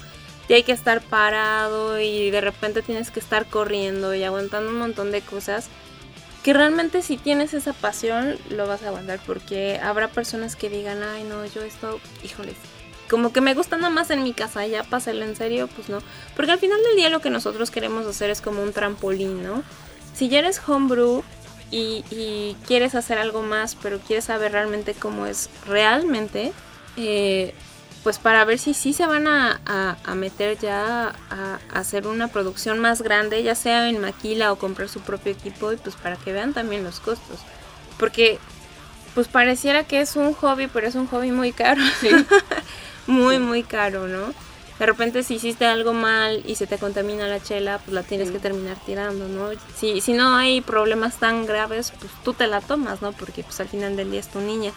y 0.49 0.55
hay 0.55 0.65
que 0.65 0.73
estar 0.73 1.01
parado 1.01 2.01
y 2.01 2.31
de 2.31 2.41
repente 2.41 2.83
tienes 2.83 3.11
que 3.11 3.21
estar 3.21 3.47
corriendo 3.47 4.15
y 4.15 4.25
aguantando 4.25 4.71
un 4.71 4.79
montón 4.79 5.13
de 5.13 5.21
cosas 5.21 5.69
que 6.43 6.53
realmente 6.53 7.03
si 7.03 7.17
tienes 7.17 7.55
esa 7.55 7.73
pasión 7.73 8.37
lo 8.51 8.67
vas 8.67 8.83
a 8.83 8.89
aguantar 8.89 9.21
porque 9.27 9.79
habrá 9.83 10.09
personas 10.09 10.57
que 10.57 10.69
digan, 10.69 11.03
ay 11.03 11.25
no, 11.25 11.45
yo 11.47 11.63
esto, 11.63 12.01
híjoles, 12.25 12.57
como 13.09 13.33
que 13.33 13.41
me 13.41 13.55
gusta 13.55 13.77
nada 13.77 13.91
más 13.91 14.11
en 14.11 14.23
mi 14.23 14.33
casa, 14.33 14.67
ya 14.67 14.85
páselo 14.85 15.25
en 15.25 15.37
serio, 15.37 15.69
pues 15.69 15.89
no. 15.89 15.99
Porque 16.35 16.53
al 16.53 16.59
final 16.59 16.83
del 16.83 16.97
día 16.97 17.11
lo 17.11 17.21
que 17.21 17.31
nosotros 17.31 17.71
queremos 17.71 18.07
hacer 18.07 18.31
es 18.31 18.41
como 18.41 18.63
un 18.63 18.73
trampolín, 18.73 19.43
¿no? 19.43 19.63
Si 20.15 20.29
ya 20.29 20.39
eres 20.39 20.61
homebrew 20.67 21.23
y, 21.71 22.05
y 22.11 22.57
quieres 22.67 22.95
hacer 22.95 23.19
algo 23.19 23.43
más, 23.43 23.75
pero 23.75 23.99
quieres 23.99 24.25
saber 24.25 24.53
realmente 24.53 24.95
cómo 24.95 25.27
es 25.27 25.51
realmente, 25.67 26.53
eh, 26.97 27.55
pues 28.03 28.19
para 28.19 28.45
ver 28.45 28.59
si 28.59 28.75
sí 28.75 28.93
se 28.93 29.07
van 29.07 29.27
a, 29.29 29.97
meter 30.15 30.59
ya 30.59 31.15
a, 31.31 31.59
hacer 31.73 32.07
una 32.07 32.29
producción 32.29 32.79
más 32.79 33.03
grande, 33.03 33.43
ya 33.43 33.55
sea 33.55 33.89
en 33.89 34.01
maquila 34.01 34.53
o 34.53 34.57
comprar 34.57 34.89
su 34.89 35.01
propio 35.01 35.33
equipo, 35.33 35.73
y 35.73 35.77
pues 35.77 35.95
para 35.97 36.17
que 36.17 36.33
vean 36.33 36.53
también 36.53 36.83
los 36.85 37.01
costos. 37.01 37.41
Porque 37.99 38.39
pues 39.15 39.29
pareciera 39.29 39.85
que 39.85 40.01
es 40.01 40.17
un 40.17 40.35
hobby, 40.35 40.67
pero 40.67 40.87
es 40.87 40.95
un 40.95 41.07
hobby 41.07 41.31
muy 41.31 41.53
caro. 41.53 41.83
muy, 43.07 43.39
muy 43.39 43.63
caro, 43.63 44.09
¿no? 44.09 44.33
De 44.79 44.87
repente 44.87 45.23
si 45.23 45.35
hiciste 45.35 45.65
algo 45.65 45.93
mal 45.93 46.43
y 46.45 46.57
se 46.57 46.67
te 46.67 46.79
contamina 46.79 47.29
la 47.29 47.41
chela, 47.41 47.79
pues 47.79 47.93
la 47.93 48.03
tienes 48.03 48.33
que 48.33 48.41
terminar 48.41 48.77
tirando, 48.85 49.29
¿no? 49.29 49.51
Si, 49.77 50.01
si 50.01 50.13
no 50.13 50.35
hay 50.35 50.61
problemas 50.61 51.19
tan 51.19 51.47
graves, 51.47 51.93
pues 52.01 52.11
tú 52.25 52.33
te 52.33 52.49
la 52.49 52.61
tomas, 52.61 53.01
¿no? 53.01 53.13
Porque 53.13 53.45
pues 53.45 53.61
al 53.61 53.69
final 53.69 53.95
del 53.95 54.11
día 54.11 54.19
es 54.19 54.29
tu 54.29 54.41
niña. 54.41 54.73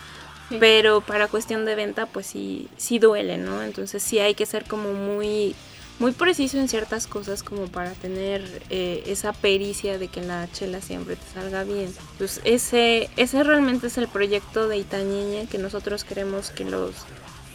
Pero 0.60 1.02
para 1.02 1.28
cuestión 1.28 1.66
de 1.66 1.76
venta, 1.76 2.06
pues 2.06 2.28
sí, 2.28 2.68
sí 2.78 3.00
duele, 3.00 3.38
¿no? 3.38 3.64
Entonces 3.64 4.04
sí 4.04 4.20
hay 4.20 4.36
que 4.36 4.46
ser 4.46 4.66
como 4.66 4.94
muy, 4.94 5.56
muy 6.00 6.12
preciso 6.12 6.58
en 6.58 6.68
ciertas 6.68 7.08
cosas 7.08 7.42
como 7.42 7.68
para 7.68 7.92
tener 7.92 8.62
eh, 8.70 9.04
esa 9.08 9.34
pericia 9.34 9.98
de 9.98 10.08
que 10.08 10.22
la 10.22 10.48
chela 10.52 10.82
siempre 10.82 11.16
te 11.16 11.26
salga 11.34 11.64
bien. 11.64 11.94
Pues 12.18 12.42
ese, 12.44 13.10
ese 13.18 13.44
realmente 13.44 13.88
es 13.88 13.98
el 13.98 14.08
proyecto 14.08 14.68
de 14.68 14.78
Itañeña 14.78 15.48
que 15.50 15.58
nosotros 15.58 16.04
queremos 16.04 16.52
que 16.52 16.66
los, 16.66 16.94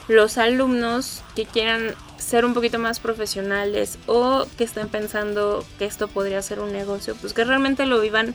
los 0.08 0.38
alumnos 0.38 1.22
que 1.36 1.46
quieran 1.46 1.94
ser 2.18 2.44
un 2.44 2.54
poquito 2.54 2.78
más 2.78 2.98
profesionales 3.00 3.98
o 4.06 4.46
que 4.58 4.64
estén 4.64 4.88
pensando 4.88 5.64
que 5.78 5.84
esto 5.84 6.08
podría 6.08 6.42
ser 6.42 6.60
un 6.60 6.72
negocio, 6.72 7.14
pues 7.20 7.32
que 7.32 7.44
realmente 7.44 7.86
lo 7.86 8.00
vivan 8.00 8.34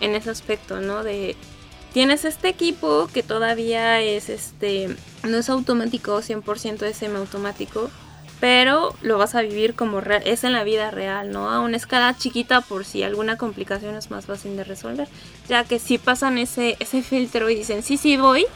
en 0.00 0.14
ese 0.14 0.30
aspecto, 0.30 0.80
¿no? 0.80 1.04
De 1.04 1.36
Tienes 1.92 2.24
este 2.24 2.48
equipo 2.48 3.08
que 3.12 3.22
todavía 3.22 4.00
es 4.00 4.28
este, 4.28 4.94
no 5.24 5.38
es 5.38 5.50
automático, 5.50 6.20
100% 6.20 6.82
es 6.84 6.96
semiautomático, 6.96 7.90
pero 8.38 8.94
lo 9.02 9.18
vas 9.18 9.34
a 9.34 9.42
vivir 9.42 9.74
como 9.74 10.00
es 10.00 10.44
en 10.44 10.52
la 10.52 10.64
vida 10.64 10.90
real, 10.90 11.30
¿no? 11.30 11.50
A 11.50 11.60
una 11.60 11.76
escala 11.76 12.16
chiquita 12.16 12.60
por 12.60 12.84
si 12.84 13.02
alguna 13.02 13.36
complicación 13.36 13.96
es 13.96 14.10
más 14.10 14.26
fácil 14.26 14.56
de 14.56 14.64
resolver, 14.64 15.08
ya 15.48 15.64
que 15.64 15.78
si 15.78 15.98
pasan 15.98 16.38
ese, 16.38 16.76
ese 16.78 17.02
filtro 17.02 17.50
y 17.50 17.56
dicen, 17.56 17.82
sí, 17.82 17.96
sí 17.96 18.16
voy, 18.16 18.46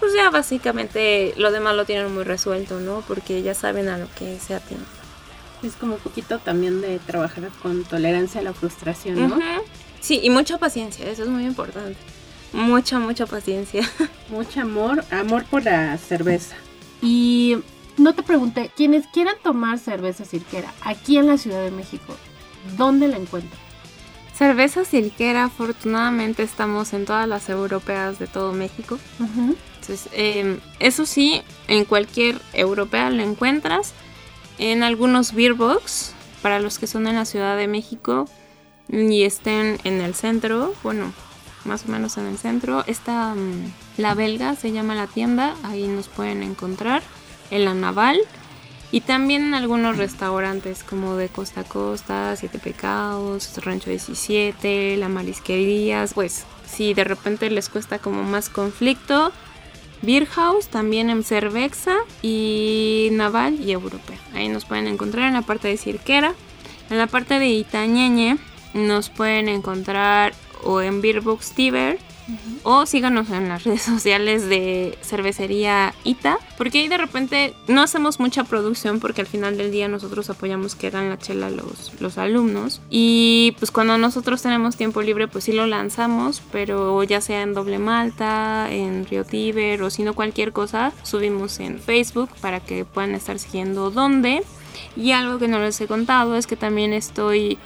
pues 0.00 0.12
ya 0.14 0.30
básicamente 0.30 1.32
lo 1.36 1.52
demás 1.52 1.76
lo 1.76 1.84
tienen 1.84 2.12
muy 2.12 2.24
resuelto, 2.24 2.80
¿no? 2.80 3.02
Porque 3.06 3.42
ya 3.42 3.54
saben 3.54 3.88
a 3.88 3.96
lo 3.96 4.08
que 4.18 4.38
se 4.40 4.54
atiende. 4.54 4.84
Es 5.62 5.76
como 5.76 5.94
un 5.94 6.00
poquito 6.00 6.40
también 6.40 6.80
de 6.80 6.98
trabajar 6.98 7.48
con 7.62 7.84
tolerancia 7.84 8.40
a 8.40 8.44
la 8.44 8.52
frustración, 8.52 9.28
¿no? 9.28 9.38
Sí, 10.00 10.18
y 10.20 10.30
mucha 10.30 10.58
paciencia, 10.58 11.08
eso 11.08 11.22
es 11.22 11.28
muy 11.28 11.44
importante. 11.44 11.96
Mucha, 12.52 12.98
mucha 12.98 13.26
paciencia. 13.26 13.88
Mucho 14.30 14.60
amor, 14.60 15.04
amor 15.10 15.44
por 15.44 15.64
la 15.64 15.96
cerveza. 15.98 16.54
Y 17.00 17.58
no 17.96 18.14
te 18.14 18.22
pregunté, 18.22 18.70
quienes 18.76 19.06
quieran 19.06 19.34
tomar 19.42 19.78
cerveza 19.78 20.24
cirquera 20.24 20.72
aquí 20.82 21.18
en 21.18 21.26
la 21.26 21.38
Ciudad 21.38 21.62
de 21.62 21.70
México, 21.70 22.14
¿dónde 22.76 23.08
la 23.08 23.16
encuentran? 23.16 23.60
Cerveza 24.34 24.84
cirquera, 24.84 25.44
afortunadamente 25.44 26.42
estamos 26.42 26.92
en 26.94 27.04
todas 27.04 27.28
las 27.28 27.48
europeas 27.48 28.18
de 28.18 28.26
todo 28.26 28.52
México. 28.52 28.98
Entonces, 29.18 30.08
em, 30.12 30.58
eso 30.78 31.06
sí, 31.06 31.42
en 31.68 31.84
cualquier 31.84 32.40
europea 32.52 33.10
la 33.10 33.24
encuentras. 33.24 33.92
En 34.58 34.82
algunos 34.82 35.34
beer 35.34 35.54
box, 35.54 36.14
para 36.40 36.60
los 36.60 36.78
que 36.78 36.86
son 36.86 37.06
en 37.06 37.16
la 37.16 37.24
Ciudad 37.24 37.56
de 37.56 37.68
México 37.68 38.26
y 38.88 39.22
estén 39.22 39.78
en 39.84 40.00
el 40.00 40.14
centro, 40.14 40.74
bueno, 40.82 41.12
más 41.64 41.84
o 41.86 41.88
menos 41.88 42.16
en 42.18 42.26
el 42.26 42.38
centro. 42.38 42.84
Está 42.86 43.34
mm, 43.34 43.72
La 43.98 44.14
Belga, 44.14 44.54
se 44.54 44.72
llama 44.72 44.94
la 44.94 45.06
tienda, 45.06 45.54
ahí 45.62 45.86
nos 45.88 46.08
pueden 46.08 46.42
encontrar, 46.42 47.02
en 47.50 47.64
la 47.64 47.74
Naval. 47.74 48.18
Y 48.90 49.00
también 49.00 49.46
en 49.46 49.54
algunos 49.54 49.96
restaurantes 49.96 50.84
como 50.84 51.16
de 51.16 51.28
Costa 51.28 51.62
a 51.62 51.64
Costa, 51.64 52.36
Siete 52.36 52.58
Pecados, 52.58 53.56
Rancho 53.64 53.88
17, 53.88 54.98
La 54.98 55.08
Marisquería. 55.08 56.04
Pues 56.14 56.44
si 56.66 56.92
de 56.92 57.04
repente 57.04 57.48
les 57.48 57.70
cuesta 57.70 57.98
como 57.98 58.22
más 58.22 58.50
conflicto, 58.50 59.32
Beer 60.02 60.26
House, 60.26 60.68
también 60.68 61.08
en 61.08 61.22
Cervexa 61.22 61.96
y 62.20 63.08
Naval 63.12 63.60
y 63.60 63.72
Europea. 63.72 64.18
Ahí 64.34 64.48
nos 64.48 64.64
pueden 64.64 64.88
encontrar 64.88 65.28
en 65.28 65.34
la 65.34 65.42
parte 65.42 65.68
de 65.68 65.76
Cirquera. 65.76 66.34
En 66.90 66.98
la 66.98 67.06
parte 67.06 67.38
de 67.38 67.48
Itañeñe 67.48 68.36
nos 68.74 69.08
pueden 69.08 69.48
encontrar 69.48 70.34
o 70.64 70.80
en 70.80 71.00
Beerbox 71.00 71.52
Tiber 71.52 71.98
o 72.62 72.86
síganos 72.86 73.30
en 73.30 73.48
las 73.48 73.64
redes 73.64 73.82
sociales 73.82 74.48
de 74.48 74.96
cervecería 75.02 75.94
Ita, 76.04 76.38
porque 76.56 76.80
ahí 76.80 76.88
de 76.88 76.98
repente 76.98 77.54
no 77.66 77.82
hacemos 77.82 78.20
mucha 78.20 78.44
producción 78.44 79.00
porque 79.00 79.20
al 79.20 79.26
final 79.26 79.56
del 79.56 79.72
día 79.72 79.88
nosotros 79.88 80.30
apoyamos 80.30 80.74
que 80.74 80.86
hagan 80.86 81.08
la 81.08 81.18
chela 81.18 81.50
los, 81.50 82.00
los 82.00 82.18
alumnos. 82.18 82.80
Y 82.90 83.56
pues 83.58 83.70
cuando 83.70 83.98
nosotros 83.98 84.42
tenemos 84.42 84.76
tiempo 84.76 85.02
libre 85.02 85.28
pues 85.28 85.44
sí 85.44 85.52
lo 85.52 85.66
lanzamos, 85.66 86.42
pero 86.52 87.02
ya 87.02 87.20
sea 87.20 87.42
en 87.42 87.54
Doble 87.54 87.78
Malta, 87.78 88.68
en 88.70 89.06
Río 89.06 89.24
Tíber 89.24 89.82
o 89.82 89.90
si 89.90 90.02
no 90.02 90.14
cualquier 90.14 90.52
cosa, 90.52 90.92
subimos 91.02 91.58
en 91.60 91.80
Facebook 91.80 92.30
para 92.40 92.60
que 92.60 92.84
puedan 92.84 93.14
estar 93.14 93.38
siguiendo 93.38 93.90
dónde. 93.90 94.42
Y 94.96 95.12
algo 95.12 95.38
que 95.38 95.48
no 95.48 95.58
les 95.58 95.80
he 95.80 95.86
contado 95.86 96.36
es 96.36 96.46
que 96.46 96.56
también 96.56 96.92
estoy 96.92 97.58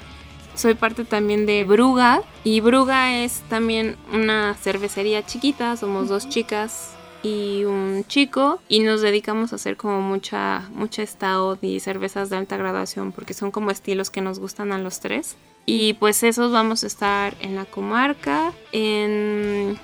soy 0.57 0.75
parte 0.75 1.05
también 1.05 1.47
de 1.47 1.65
Bruga 1.65 2.23
y 2.43 2.61
Bruga 2.61 3.23
es 3.23 3.43
también 3.49 3.97
una 4.13 4.55
cervecería 4.55 5.25
chiquita, 5.25 5.77
somos 5.77 6.09
dos 6.09 6.29
chicas 6.29 6.95
y 7.23 7.65
un 7.65 8.05
chico 8.09 8.61
y 8.69 8.81
nos 8.81 9.03
dedicamos 9.03 9.53
a 9.53 9.57
hacer 9.57 9.77
como 9.77 10.01
mucha 10.01 10.69
mucha 10.73 11.05
stout 11.05 11.63
y 11.63 11.81
cervezas 11.81 12.31
de 12.31 12.37
alta 12.37 12.57
graduación 12.57 13.13
porque 13.13 13.35
son 13.35 13.51
como 13.51 13.71
estilos 13.71 14.11
que 14.11 14.21
nos 14.21 14.39
gustan 14.39 14.73
a 14.73 14.79
los 14.79 15.01
tres. 15.01 15.37
Y 15.69 15.95
pues 15.95 16.23
esos 16.23 16.53
vamos 16.53 16.85
a 16.85 16.87
estar 16.87 17.35
en 17.41 17.57
la 17.57 17.65
comarca 17.65 18.53
en 18.73 19.79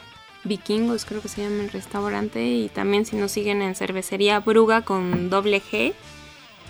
Vikingos 0.44 1.04
creo 1.04 1.20
que 1.20 1.28
se 1.28 1.42
llama 1.42 1.64
el 1.64 1.70
restaurante 1.70 2.44
y 2.44 2.68
también 2.68 3.04
si 3.04 3.16
nos 3.16 3.32
siguen 3.32 3.62
en 3.62 3.74
cervecería 3.74 4.40
Bruga 4.40 4.82
con 4.82 5.28
doble 5.28 5.60
G 5.60 5.92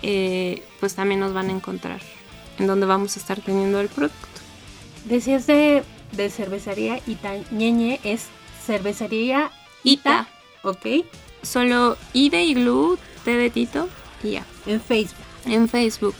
eh, 0.01 0.63
pues 0.79 0.95
también 0.95 1.19
nos 1.19 1.33
van 1.33 1.49
a 1.49 1.53
encontrar 1.53 2.01
en 2.59 2.67
donde 2.67 2.85
vamos 2.85 3.15
a 3.17 3.19
estar 3.19 3.39
teniendo 3.41 3.79
el 3.79 3.89
producto. 3.89 4.27
Decías 5.05 5.47
de, 5.47 5.83
de 6.11 6.29
cervecería 6.29 6.99
Itañeñe, 7.07 7.99
es 8.03 8.27
cervecería 8.65 9.51
Ita, 9.83 10.27
¿ok? 10.63 11.05
Solo 11.41 11.97
I 12.13 12.29
de 12.29 12.43
Iglú, 12.43 12.97
T 13.25 13.31
de 13.31 13.49
Tito 13.49 13.89
y 14.23 14.31
ya. 14.31 14.45
En 14.65 14.79
Facebook. 14.79 15.25
En 15.45 15.67
Facebook. 15.67 16.15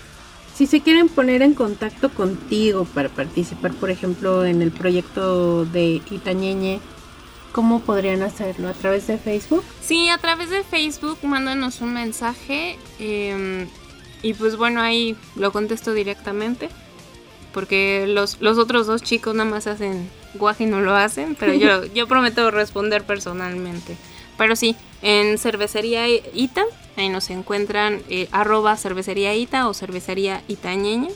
Si 0.56 0.68
se 0.68 0.82
quieren 0.82 1.10
poner 1.10 1.42
en 1.42 1.54
contacto 1.54 2.10
contigo 2.10 2.86
para 2.86 3.10
participar, 3.10 3.74
por 3.74 3.90
ejemplo, 3.90 4.46
en 4.46 4.62
el 4.62 4.72
proyecto 4.72 5.66
de 5.66 6.02
Itañeñe, 6.12 6.80
¿cómo 7.54 7.80
podrían 7.80 8.22
hacerlo? 8.22 8.68
¿A 8.68 8.74
través 8.74 9.08
de 9.08 9.18
Facebook? 9.18 9.64
Sí, 9.82 10.10
a 10.10 10.18
través 10.18 10.50
de 10.50 10.64
Facebook, 10.64 11.18
mándanos 11.24 11.82
un 11.82 11.94
mensaje. 11.94 12.78
Eh, 13.00 13.68
y 14.24 14.34
pues 14.34 14.56
bueno, 14.56 14.82
ahí 14.82 15.16
lo 15.36 15.52
contesto 15.52 15.94
directamente. 15.94 16.70
Porque 17.54 18.06
los, 18.08 18.42
los 18.42 18.58
otros 18.58 18.88
dos 18.88 19.04
chicos 19.04 19.36
nada 19.36 19.48
más 19.48 19.68
hacen 19.68 20.10
guaje 20.34 20.64
y 20.64 20.68
no 20.68 20.82
lo 20.82 20.96
hacen. 20.96 21.36
Pero 21.36 21.54
yo, 21.54 21.86
yo 21.94 22.08
prometo 22.08 22.50
responder 22.50 23.04
personalmente. 23.04 23.96
Pero 24.38 24.56
sí, 24.56 24.76
en 25.04 25.38
cervecería 25.38 26.08
Ita, 26.08 26.64
ahí 26.98 27.10
nos 27.10 27.30
encuentran 27.30 28.02
eh, 28.10 28.28
arroba 28.32 28.76
cervecería 28.78 29.36
Ita 29.36 29.68
o 29.68 29.76
cervecería 29.76 30.42
Itañeña. 30.48 31.10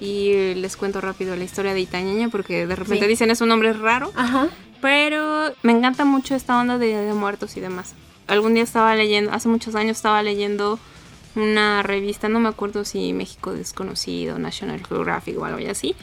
Y 0.00 0.54
les 0.54 0.76
cuento 0.76 1.00
rápido 1.00 1.34
la 1.34 1.44
historia 1.44 1.74
de 1.74 1.80
Itañeña 1.80 2.28
porque 2.28 2.66
de 2.66 2.76
repente 2.76 3.08
dicen 3.08 3.30
es 3.30 3.40
un 3.40 3.48
nombre 3.48 3.72
raro. 3.72 4.12
Ajá. 4.14 4.48
Pero 4.80 5.52
me 5.62 5.72
encanta 5.72 6.04
mucho 6.04 6.34
esta 6.34 6.58
onda 6.58 6.78
de, 6.78 6.94
de 6.94 7.14
muertos 7.14 7.56
y 7.56 7.60
demás. 7.60 7.94
Algún 8.26 8.54
día 8.54 8.62
estaba 8.62 8.94
leyendo, 8.94 9.32
hace 9.32 9.48
muchos 9.48 9.74
años 9.74 9.96
estaba 9.96 10.22
leyendo 10.22 10.78
una 11.34 11.82
revista, 11.82 12.28
no 12.28 12.40
me 12.40 12.48
acuerdo 12.48 12.84
si 12.84 13.12
México 13.12 13.52
Desconocido, 13.52 14.38
National 14.38 14.84
Geographic 14.86 15.38
o 15.38 15.44
algo 15.44 15.70
así. 15.70 15.94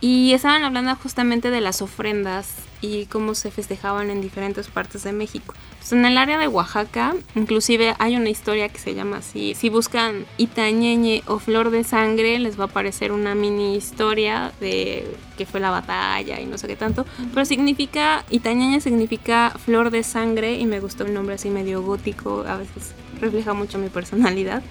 Y 0.00 0.32
estaban 0.34 0.64
hablando 0.64 0.94
justamente 0.96 1.50
de 1.50 1.60
las 1.62 1.80
ofrendas 1.80 2.56
y 2.82 3.06
cómo 3.06 3.34
se 3.34 3.50
festejaban 3.50 4.10
en 4.10 4.20
diferentes 4.20 4.68
partes 4.68 5.02
de 5.02 5.12
México. 5.12 5.54
en 5.90 6.04
el 6.04 6.18
área 6.18 6.38
de 6.38 6.48
Oaxaca, 6.48 7.14
inclusive 7.34 7.94
hay 7.98 8.16
una 8.16 8.28
historia 8.28 8.68
que 8.68 8.78
se 8.78 8.94
llama 8.94 9.18
así. 9.18 9.54
Si 9.54 9.70
buscan 9.70 10.26
Itañeñe 10.36 11.22
o 11.26 11.38
Flor 11.38 11.70
de 11.70 11.84
Sangre, 11.84 12.38
les 12.38 12.58
va 12.58 12.64
a 12.64 12.66
aparecer 12.66 13.12
una 13.12 13.34
mini 13.34 13.76
historia 13.76 14.52
de 14.60 15.06
que 15.38 15.46
fue 15.46 15.60
la 15.60 15.70
batalla 15.70 16.40
y 16.40 16.44
no 16.46 16.58
sé 16.58 16.66
qué 16.66 16.76
tanto. 16.76 17.06
Pero 17.32 17.46
significa, 17.46 18.24
Itañeñe 18.28 18.80
significa 18.82 19.54
Flor 19.64 19.90
de 19.90 20.02
Sangre 20.02 20.58
y 20.58 20.66
me 20.66 20.80
gustó 20.80 21.04
el 21.06 21.14
nombre 21.14 21.36
así 21.36 21.48
medio 21.48 21.82
gótico, 21.82 22.44
a 22.46 22.58
veces 22.58 22.92
refleja 23.24 23.54
mucho 23.54 23.78
mi 23.78 23.88
personalidad. 23.88 24.62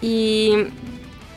Y, 0.00 0.52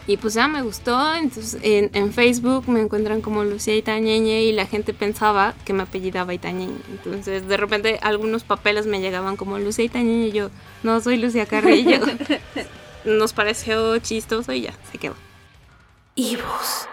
y, 0.07 0.17
pues 0.17 0.33
ya 0.33 0.47
me 0.47 0.61
gustó. 0.61 1.15
Entonces 1.15 1.59
en, 1.63 2.13
Facebook 2.13 2.67
me 2.67 2.81
encuentran 2.81 3.21
como 3.21 3.43
Lucía 3.43 3.75
Itañeñe 3.75 4.43
y 4.43 4.51
la 4.51 4.65
gente 4.65 4.93
pensaba 4.93 5.53
que 5.65 5.73
me 5.73 5.83
apellidaba 5.83 6.33
Itañeñe. 6.33 6.77
Entonces 6.91 7.47
de 7.47 7.57
repente 7.57 7.99
algunos 8.01 8.43
papeles 8.43 8.85
me 8.85 9.01
llegaban 9.01 9.37
como 9.37 9.57
Lucía 9.59 9.85
Itañeñe 9.85 10.27
y 10.27 10.31
yo, 10.31 10.49
no 10.83 10.99
soy 11.01 11.17
Lucía 11.17 11.45
Carrillo. 11.45 11.99
Nos 13.05 13.33
pareció 13.33 13.97
chistoso 13.99 14.53
y 14.53 14.61
ya, 14.61 14.73
se 14.91 14.97
quedó. 14.97 15.15
Ibus. 16.15 16.87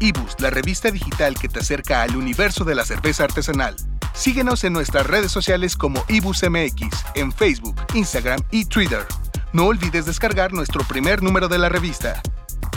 Ibus, 0.00 0.40
la 0.40 0.50
revista 0.50 0.90
digital 0.90 1.36
que 1.38 1.48
te 1.48 1.60
acerca 1.60 2.02
al 2.02 2.16
universo 2.16 2.64
de 2.64 2.74
la 2.74 2.84
cerveza 2.84 3.24
artesanal. 3.24 3.76
Síguenos 4.12 4.64
en 4.64 4.72
nuestras 4.72 5.06
redes 5.06 5.32
sociales 5.32 5.76
como 5.76 6.04
IbusMX, 6.08 6.88
en 7.14 7.32
Facebook, 7.32 7.76
Instagram 7.94 8.40
y 8.50 8.64
Twitter. 8.64 9.04
No 9.52 9.66
olvides 9.66 10.06
descargar 10.06 10.52
nuestro 10.52 10.84
primer 10.84 11.22
número 11.22 11.48
de 11.48 11.58
la 11.58 11.68
revista. 11.68 12.22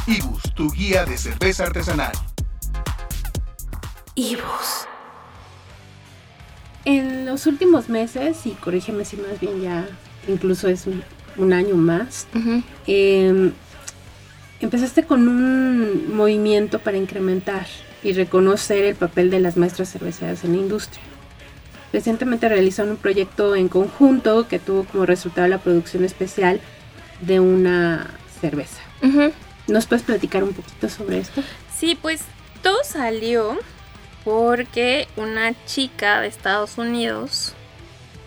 Ibus, 0.07 0.41
tu 0.55 0.71
guía 0.71 1.05
de 1.05 1.17
cerveza 1.17 1.65
artesanal. 1.65 2.13
Ibus. 4.15 4.87
En 6.85 7.25
los 7.25 7.45
últimos 7.45 7.89
meses, 7.89 8.45
y 8.45 8.51
corrígeme 8.51 9.05
si 9.05 9.17
más 9.17 9.39
bien 9.39 9.61
ya 9.61 9.87
incluso 10.27 10.67
es 10.67 10.87
un, 10.87 11.53
año 11.53 11.75
más, 11.75 12.27
em, 12.87 13.51
empezaste 14.59 15.03
con 15.03 15.27
un 15.27 16.15
movimiento 16.15 16.79
para 16.79 16.97
incrementar 16.97 17.67
y 18.03 18.13
reconocer 18.13 18.83
el 18.85 18.95
papel 18.95 19.29
de 19.29 19.39
las 19.39 19.57
maestras 19.57 19.91
cerveceras 19.91 20.43
en 20.43 20.53
la 20.53 20.57
industria. 20.57 21.03
Recientemente 21.93 22.49
realizaron 22.49 22.91
un 22.91 22.97
proyecto 22.97 23.55
en 23.55 23.69
conjunto 23.69 24.47
que 24.47 24.59
tuvo 24.59 24.83
como 24.83 25.05
resultado 25.05 25.47
la 25.47 25.57
producción 25.57 26.03
especial 26.03 26.59
de 27.21 27.39
una 27.39 28.07
cerveza. 28.39 28.81
¿Nos 29.67 29.85
puedes 29.85 30.03
platicar 30.03 30.43
un 30.43 30.53
poquito 30.53 30.89
sobre 30.89 31.19
esto? 31.19 31.41
Sí, 31.75 31.97
pues 32.01 32.21
todo 32.61 32.77
salió 32.83 33.57
porque 34.23 35.07
una 35.15 35.53
chica 35.65 36.21
de 36.21 36.27
Estados 36.27 36.77
Unidos, 36.77 37.53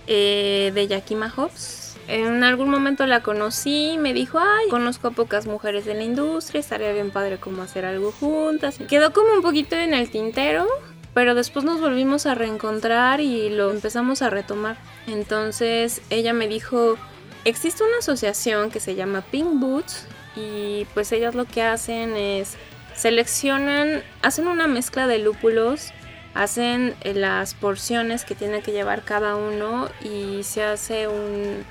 eh, 0.06 0.72
de 0.74 0.86
Yakima 0.86 1.32
Hobbs, 1.34 1.79
en 2.10 2.42
algún 2.44 2.68
momento 2.68 3.06
la 3.06 3.22
conocí 3.22 3.96
me 3.98 4.12
dijo, 4.12 4.38
ay, 4.38 4.68
conozco 4.68 5.08
a 5.08 5.10
pocas 5.12 5.46
mujeres 5.46 5.86
en 5.86 5.98
la 5.98 6.04
industria, 6.04 6.60
estaría 6.60 6.92
bien 6.92 7.10
padre 7.10 7.38
como 7.38 7.62
hacer 7.62 7.84
algo 7.84 8.12
juntas. 8.12 8.78
Quedó 8.88 9.12
como 9.12 9.32
un 9.32 9.42
poquito 9.42 9.76
en 9.76 9.94
el 9.94 10.10
tintero, 10.10 10.66
pero 11.14 11.34
después 11.34 11.64
nos 11.64 11.80
volvimos 11.80 12.26
a 12.26 12.34
reencontrar 12.34 13.20
y 13.20 13.50
lo 13.50 13.70
empezamos 13.70 14.22
a 14.22 14.30
retomar. 14.30 14.76
Entonces 15.06 16.02
ella 16.10 16.32
me 16.32 16.48
dijo, 16.48 16.96
existe 17.44 17.84
una 17.84 17.98
asociación 17.98 18.70
que 18.70 18.80
se 18.80 18.94
llama 18.94 19.22
Pink 19.22 19.60
Boots 19.60 20.06
y 20.36 20.86
pues 20.94 21.12
ellas 21.12 21.34
lo 21.34 21.44
que 21.44 21.62
hacen 21.62 22.16
es 22.16 22.56
seleccionan, 22.94 24.02
hacen 24.22 24.46
una 24.46 24.66
mezcla 24.66 25.06
de 25.06 25.18
lúpulos, 25.18 25.92
hacen 26.40 26.94
eh, 27.02 27.12
las 27.12 27.52
porciones 27.52 28.24
que 28.24 28.34
tiene 28.34 28.62
que 28.62 28.72
llevar 28.72 29.02
cada 29.02 29.36
uno 29.36 29.90
y 30.02 30.42
se 30.42 30.64
hace 30.64 31.06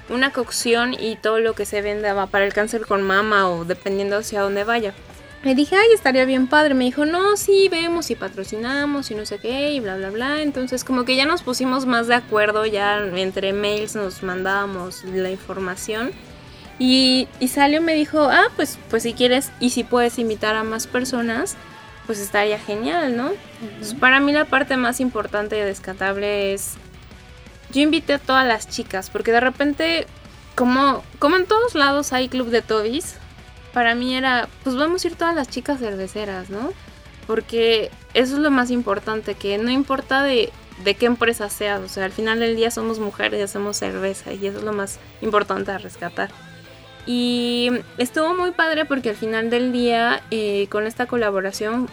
una 0.09 0.31
cocción 0.31 0.93
y 0.93 1.15
todo 1.15 1.39
lo 1.39 1.55
que 1.55 1.65
se 1.65 1.81
vende 1.81 2.13
va 2.13 2.27
para 2.27 2.45
el 2.45 2.53
cáncer 2.53 2.85
con 2.85 3.01
mama 3.01 3.49
o 3.49 3.65
dependiendo 3.65 4.17
hacia 4.17 4.41
dónde 4.41 4.63
vaya. 4.63 4.93
Le 5.41 5.55
dije, 5.55 5.75
ay, 5.75 5.87
estaría 5.95 6.23
bien 6.25 6.45
padre. 6.45 6.75
Me 6.75 6.83
dijo, 6.83 7.05
no, 7.05 7.35
sí, 7.35 7.67
vemos 7.71 8.11
y 8.11 8.15
patrocinamos 8.15 9.09
y 9.09 9.15
no 9.15 9.25
sé 9.25 9.39
qué 9.39 9.71
y 9.71 9.79
bla, 9.79 9.97
bla, 9.97 10.11
bla. 10.11 10.41
Entonces 10.43 10.83
como 10.83 11.03
que 11.03 11.15
ya 11.15 11.25
nos 11.25 11.41
pusimos 11.41 11.87
más 11.87 12.05
de 12.05 12.13
acuerdo, 12.13 12.67
ya 12.67 12.99
entre 13.15 13.53
mails 13.53 13.95
nos 13.95 14.21
mandábamos 14.21 15.03
la 15.03 15.31
información. 15.31 16.11
Y, 16.77 17.27
y 17.39 17.47
salió 17.47 17.81
me 17.81 17.95
dijo, 17.95 18.21
ah, 18.21 18.49
pues, 18.55 18.77
pues 18.91 19.01
si 19.01 19.13
quieres 19.13 19.51
y 19.59 19.71
si 19.71 19.83
puedes 19.83 20.19
invitar 20.19 20.55
a 20.55 20.63
más 20.63 20.85
personas, 20.85 21.57
pues 22.09 22.17
estaría 22.17 22.57
genial, 22.57 23.15
¿no? 23.15 23.29
para 23.99 24.19
mí 24.19 24.31
la 24.31 24.45
parte 24.45 24.77
más 24.77 24.99
importante 24.99 25.59
y 25.59 25.61
descatable 25.61 26.55
es, 26.55 26.73
yo 27.71 27.81
invité 27.81 28.13
a 28.13 28.17
todas 28.17 28.47
las 28.47 28.67
chicas, 28.67 29.11
porque 29.11 29.31
de 29.31 29.39
repente, 29.39 30.07
como, 30.55 31.03
como 31.19 31.35
en 31.35 31.45
todos 31.45 31.75
lados 31.75 32.11
hay 32.11 32.27
club 32.27 32.49
de 32.49 32.63
tobis, 32.63 33.13
para 33.75 33.93
mí 33.93 34.15
era, 34.15 34.49
pues 34.63 34.75
vamos 34.75 35.03
a 35.03 35.07
ir 35.07 35.17
todas 35.17 35.35
las 35.35 35.49
chicas 35.49 35.77
cerveceras, 35.77 36.49
¿no? 36.49 36.73
Porque 37.27 37.91
eso 38.15 38.33
es 38.33 38.39
lo 38.39 38.49
más 38.49 38.71
importante, 38.71 39.35
que 39.35 39.59
no 39.59 39.69
importa 39.69 40.23
de, 40.23 40.51
de 40.83 40.95
qué 40.95 41.05
empresa 41.05 41.47
seas. 41.47 41.79
O 41.79 41.89
sea, 41.89 42.05
al 42.05 42.11
final 42.11 42.39
del 42.39 42.55
día 42.55 42.71
somos 42.71 42.97
mujeres 42.97 43.39
y 43.39 43.43
hacemos 43.43 43.77
cerveza 43.77 44.33
y 44.33 44.47
eso 44.47 44.57
es 44.57 44.63
lo 44.63 44.73
más 44.73 44.97
importante 45.21 45.69
a 45.69 45.77
rescatar. 45.77 46.31
Y 47.11 47.71
estuvo 47.97 48.35
muy 48.35 48.51
padre 48.51 48.85
porque 48.85 49.09
al 49.09 49.15
final 49.15 49.49
del 49.49 49.71
día, 49.71 50.21
eh, 50.29 50.67
con 50.69 50.85
esta 50.85 51.07
colaboración, 51.07 51.87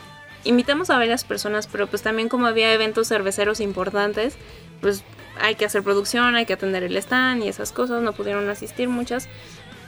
invitamos 0.44 0.90
a 0.90 0.98
varias 0.98 1.24
personas, 1.24 1.66
pero 1.66 1.87
pues 1.87 2.02
también 2.02 2.29
como 2.29 2.46
había 2.46 2.70
eventos 2.74 3.09
cerveceros 3.09 3.61
importantes, 3.61 4.37
pues 4.83 5.05
hay 5.40 5.55
que 5.55 5.64
hacer 5.64 5.83
producción, 5.83 6.37
hay 6.37 6.44
que 6.44 6.52
atender 6.52 6.83
el 6.83 6.94
stand 6.98 7.42
y 7.42 7.48
esas 7.48 7.72
cosas, 7.72 8.02
no 8.02 8.12
pudieron 8.12 8.50
asistir 8.50 8.90
muchas. 8.90 9.26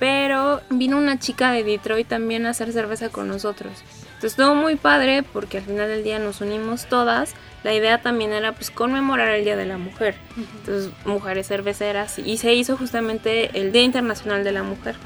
Pero 0.01 0.63
vino 0.71 0.97
una 0.97 1.19
chica 1.19 1.53
de 1.53 1.63
Detroit 1.63 2.09
también 2.09 2.47
a 2.47 2.51
hacer 2.51 2.73
cerveza 2.73 3.11
con 3.11 3.29
nosotros. 3.29 3.73
Entonces 4.07 4.31
estuvo 4.31 4.55
muy 4.55 4.77
padre 4.77 5.25
porque 5.25 5.59
al 5.59 5.65
final 5.65 5.89
del 5.89 6.05
día 6.05 6.19
nos 6.19 6.41
unimos 6.41 6.87
todas. 6.87 7.35
La 7.65 7.75
idea 7.75 8.01
también 8.01 8.33
era 8.33 8.53
pues 8.53 8.71
conmemorar 8.71 9.29
el 9.29 9.45
Día 9.45 9.57
de 9.57 9.67
la 9.67 9.77
Mujer. 9.77 10.15
Entonces 10.39 10.91
mujeres 11.05 11.49
cerveceras 11.49 12.19
y 12.19 12.39
se 12.39 12.55
hizo 12.55 12.79
justamente 12.79 13.51
el 13.61 13.73
Día 13.73 13.83
Internacional 13.83 14.43
de 14.43 14.53
la 14.53 14.63
Mujer. 14.63 14.97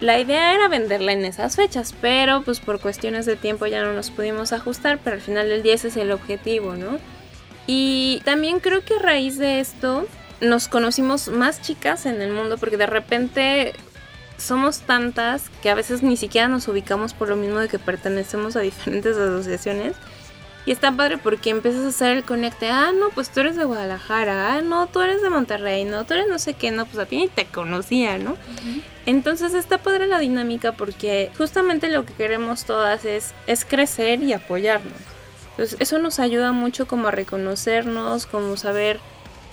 La 0.00 0.18
idea 0.18 0.54
era 0.54 0.68
venderla 0.68 1.12
en 1.12 1.24
esas 1.24 1.56
fechas, 1.56 1.94
pero 2.00 2.42
pues 2.42 2.60
por 2.60 2.80
cuestiones 2.80 3.26
de 3.26 3.34
tiempo 3.34 3.66
ya 3.66 3.82
no 3.82 3.92
nos 3.92 4.10
pudimos 4.10 4.52
ajustar, 4.52 5.00
pero 5.02 5.16
al 5.16 5.22
final 5.22 5.48
del 5.48 5.62
día 5.62 5.74
ese 5.74 5.88
es 5.88 5.96
el 5.96 6.12
objetivo, 6.12 6.74
¿no? 6.74 6.98
Y 7.66 8.22
también 8.24 8.60
creo 8.60 8.84
que 8.84 8.94
a 8.94 8.98
raíz 9.00 9.38
de 9.38 9.58
esto 9.58 10.06
nos 10.40 10.68
conocimos 10.68 11.28
más 11.28 11.60
chicas 11.60 12.06
en 12.06 12.22
el 12.22 12.32
mundo 12.32 12.58
porque 12.58 12.76
de 12.76 12.86
repente 12.86 13.74
somos 14.36 14.80
tantas 14.80 15.50
que 15.62 15.70
a 15.70 15.74
veces 15.74 16.02
ni 16.02 16.16
siquiera 16.16 16.46
nos 16.46 16.68
ubicamos 16.68 17.12
por 17.12 17.28
lo 17.28 17.36
mismo 17.36 17.58
de 17.58 17.68
que 17.68 17.80
pertenecemos 17.80 18.54
a 18.54 18.60
diferentes 18.60 19.16
asociaciones. 19.16 19.96
Y 20.68 20.70
está 20.70 20.92
padre 20.92 21.16
porque 21.16 21.48
empiezas 21.48 21.82
a 21.86 21.88
hacer 21.88 22.18
el 22.18 22.24
conecte. 22.24 22.68
Ah, 22.68 22.92
no, 22.94 23.08
pues 23.08 23.30
tú 23.30 23.40
eres 23.40 23.56
de 23.56 23.64
Guadalajara. 23.64 24.52
Ah, 24.52 24.60
no, 24.60 24.86
tú 24.86 25.00
eres 25.00 25.22
de 25.22 25.30
Monterrey. 25.30 25.86
No, 25.86 26.04
tú 26.04 26.12
eres 26.12 26.28
no 26.28 26.38
sé 26.38 26.52
qué. 26.52 26.70
No, 26.70 26.84
pues 26.84 26.98
a 26.98 27.06
ti 27.06 27.16
ni 27.16 27.28
te 27.28 27.46
conocía, 27.46 28.18
¿no? 28.18 28.36
Entonces 29.06 29.54
está 29.54 29.78
padre 29.78 30.06
la 30.06 30.18
dinámica 30.18 30.72
porque 30.72 31.30
justamente 31.38 31.88
lo 31.88 32.04
que 32.04 32.12
queremos 32.12 32.66
todas 32.66 33.06
es, 33.06 33.32
es 33.46 33.64
crecer 33.64 34.22
y 34.22 34.34
apoyarnos. 34.34 34.92
Entonces 35.52 35.78
eso 35.80 35.98
nos 36.00 36.18
ayuda 36.18 36.52
mucho 36.52 36.86
como 36.86 37.08
a 37.08 37.12
reconocernos, 37.12 38.26
como 38.26 38.58
saber 38.58 39.00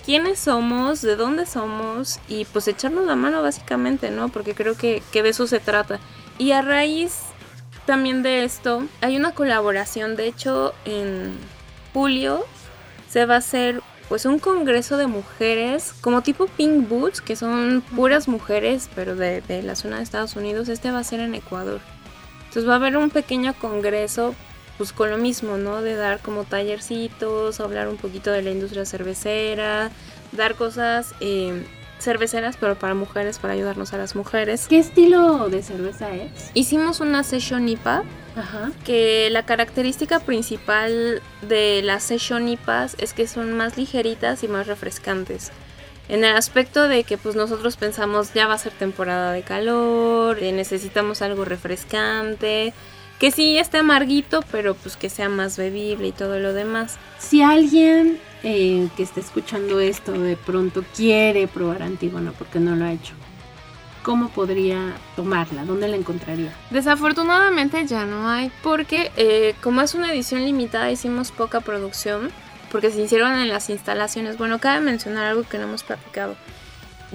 quiénes 0.04 0.38
somos, 0.38 1.00
de 1.00 1.16
dónde 1.16 1.46
somos 1.46 2.20
y 2.28 2.44
pues 2.44 2.68
echarnos 2.68 3.06
la 3.06 3.16
mano 3.16 3.40
básicamente, 3.40 4.10
¿no? 4.10 4.28
Porque 4.28 4.54
creo 4.54 4.76
que, 4.76 5.02
que 5.12 5.22
de 5.22 5.30
eso 5.30 5.46
se 5.46 5.60
trata. 5.60 5.98
Y 6.36 6.52
a 6.52 6.60
raíz 6.60 7.20
también 7.86 8.22
de 8.22 8.44
esto, 8.44 8.86
hay 9.00 9.16
una 9.16 9.32
colaboración, 9.32 10.16
de 10.16 10.26
hecho, 10.26 10.74
en 10.84 11.32
julio 11.92 12.44
se 13.08 13.24
va 13.24 13.36
a 13.36 13.38
hacer 13.38 13.80
pues 14.08 14.24
un 14.24 14.38
congreso 14.38 14.96
de 14.96 15.06
mujeres 15.06 15.94
como 16.00 16.22
tipo 16.22 16.46
Pink 16.46 16.88
Boots, 16.88 17.20
que 17.20 17.34
son 17.34 17.82
puras 17.94 18.28
mujeres, 18.28 18.88
pero 18.94 19.16
de, 19.16 19.40
de, 19.40 19.62
la 19.62 19.74
zona 19.74 19.96
de 19.96 20.02
Estados 20.02 20.36
Unidos. 20.36 20.68
Este 20.68 20.92
va 20.92 21.00
a 21.00 21.04
ser 21.04 21.20
en 21.20 21.34
Ecuador. 21.34 21.80
Entonces 22.40 22.68
va 22.68 22.74
a 22.74 22.76
haber 22.76 22.96
un 22.96 23.10
pequeño 23.10 23.54
congreso, 23.54 24.34
pues 24.78 24.92
con 24.92 25.10
lo 25.10 25.18
mismo, 25.18 25.56
¿no? 25.56 25.82
De 25.82 25.96
dar 25.96 26.20
como 26.20 26.44
tallercitos, 26.44 27.58
hablar 27.60 27.88
un 27.88 27.96
poquito 27.96 28.30
de 28.30 28.42
la 28.42 28.50
industria 28.50 28.84
cervecera, 28.84 29.90
dar 30.32 30.54
cosas 30.54 31.14
eh, 31.20 31.64
cerveceras, 31.98 32.56
pero 32.58 32.78
para 32.78 32.94
mujeres, 32.94 33.38
para 33.38 33.54
ayudarnos 33.54 33.92
a 33.92 33.98
las 33.98 34.14
mujeres. 34.16 34.66
¿Qué 34.68 34.78
estilo 34.78 35.48
de 35.48 35.62
cerveza 35.62 36.14
es? 36.14 36.50
Hicimos 36.54 37.00
una 37.00 37.22
session 37.24 37.68
IPA, 37.68 38.04
Ajá. 38.36 38.70
que 38.84 39.28
la 39.30 39.44
característica 39.44 40.20
principal 40.20 41.22
de 41.42 41.82
las 41.82 42.02
session 42.04 42.48
IPAs 42.48 42.96
es 42.98 43.12
que 43.12 43.26
son 43.26 43.56
más 43.56 43.76
ligeritas 43.76 44.42
y 44.42 44.48
más 44.48 44.66
refrescantes. 44.66 45.50
En 46.08 46.24
el 46.24 46.36
aspecto 46.36 46.86
de 46.86 47.02
que 47.02 47.18
pues 47.18 47.34
nosotros 47.34 47.76
pensamos 47.76 48.32
ya 48.32 48.46
va 48.46 48.54
a 48.54 48.58
ser 48.58 48.72
temporada 48.72 49.32
de 49.32 49.42
calor, 49.42 50.38
eh, 50.40 50.52
necesitamos 50.52 51.20
algo 51.20 51.44
refrescante, 51.44 52.72
que 53.18 53.30
sí 53.30 53.58
esté 53.58 53.78
amarguito, 53.78 54.44
pero 54.52 54.74
pues 54.74 54.96
que 54.96 55.08
sea 55.08 55.28
más 55.28 55.56
bebible 55.56 56.08
y 56.08 56.12
todo 56.12 56.38
lo 56.38 56.52
demás. 56.52 56.98
Si 57.18 57.42
alguien 57.42 58.20
eh, 58.48 58.88
que 58.96 59.02
esté 59.02 59.18
escuchando 59.18 59.80
esto 59.80 60.12
de 60.12 60.36
pronto 60.36 60.84
quiere 60.94 61.48
probar 61.48 61.82
Antígona 61.82 62.30
porque 62.30 62.60
no 62.60 62.76
lo 62.76 62.84
ha 62.84 62.92
hecho, 62.92 63.12
¿cómo 64.04 64.28
podría 64.28 64.94
tomarla? 65.16 65.64
¿Dónde 65.64 65.88
la 65.88 65.96
encontraría? 65.96 66.54
Desafortunadamente 66.70 67.84
ya 67.88 68.06
no 68.06 68.28
hay, 68.28 68.52
porque 68.62 69.10
eh, 69.16 69.56
como 69.64 69.80
es 69.80 69.96
una 69.96 70.12
edición 70.12 70.44
limitada 70.44 70.92
hicimos 70.92 71.32
poca 71.32 71.58
producción, 71.58 72.30
porque 72.70 72.92
se 72.92 73.02
hicieron 73.02 73.32
en 73.32 73.48
las 73.48 73.68
instalaciones. 73.68 74.38
Bueno, 74.38 74.60
cabe 74.60 74.78
mencionar 74.80 75.24
algo 75.24 75.42
que 75.42 75.58
no 75.58 75.64
hemos 75.64 75.82
platicado. 75.82 76.36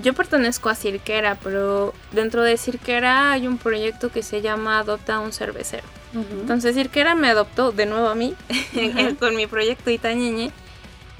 Yo 0.03 0.13
pertenezco 0.13 0.67
a 0.67 0.75
Cirquera, 0.75 1.37
pero 1.41 1.93
dentro 2.11 2.43
de 2.43 2.57
Cirquera 2.57 3.31
hay 3.31 3.47
un 3.47 3.57
proyecto 3.57 4.11
que 4.11 4.21
se 4.21 4.41
llama 4.41 4.79
Adopta 4.79 5.15
a 5.15 5.19
un 5.21 5.31
cervecero. 5.31 5.87
Uh 6.13 6.19
-huh. 6.19 6.41
Entonces 6.41 6.75
Cirquera 6.75 7.15
me 7.15 7.29
adoptó 7.29 7.71
de 7.71 7.85
nuevo 7.85 8.09
a 8.09 8.15
mí 8.15 8.35
uh 8.49 8.77
-huh. 8.77 9.17
con 9.17 9.37
mi 9.37 9.47
proyecto 9.47 9.91
Itañeñe 9.91 10.51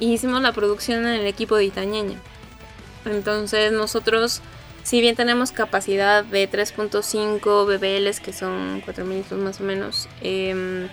y 0.02 0.12
hicimos 0.14 0.42
la 0.42 0.52
producción 0.52 1.06
en 1.06 1.22
el 1.22 1.28
equipo 1.28 1.56
de 1.56 1.66
Itañeñe. 1.66 2.18
Entonces 3.06 3.72
nosotros, 3.72 4.42
si 4.84 5.00
bien 5.00 5.16
tenemos 5.16 5.52
capacidad 5.52 6.26
de 6.26 6.50
3.5 6.50 7.66
BBLs, 7.66 8.20
que 8.20 8.34
son 8.34 8.82
4 8.84 9.06
minutos 9.06 9.38
más 9.38 9.62
o 9.62 9.64
menos, 9.64 10.10
eh, 10.22 10.90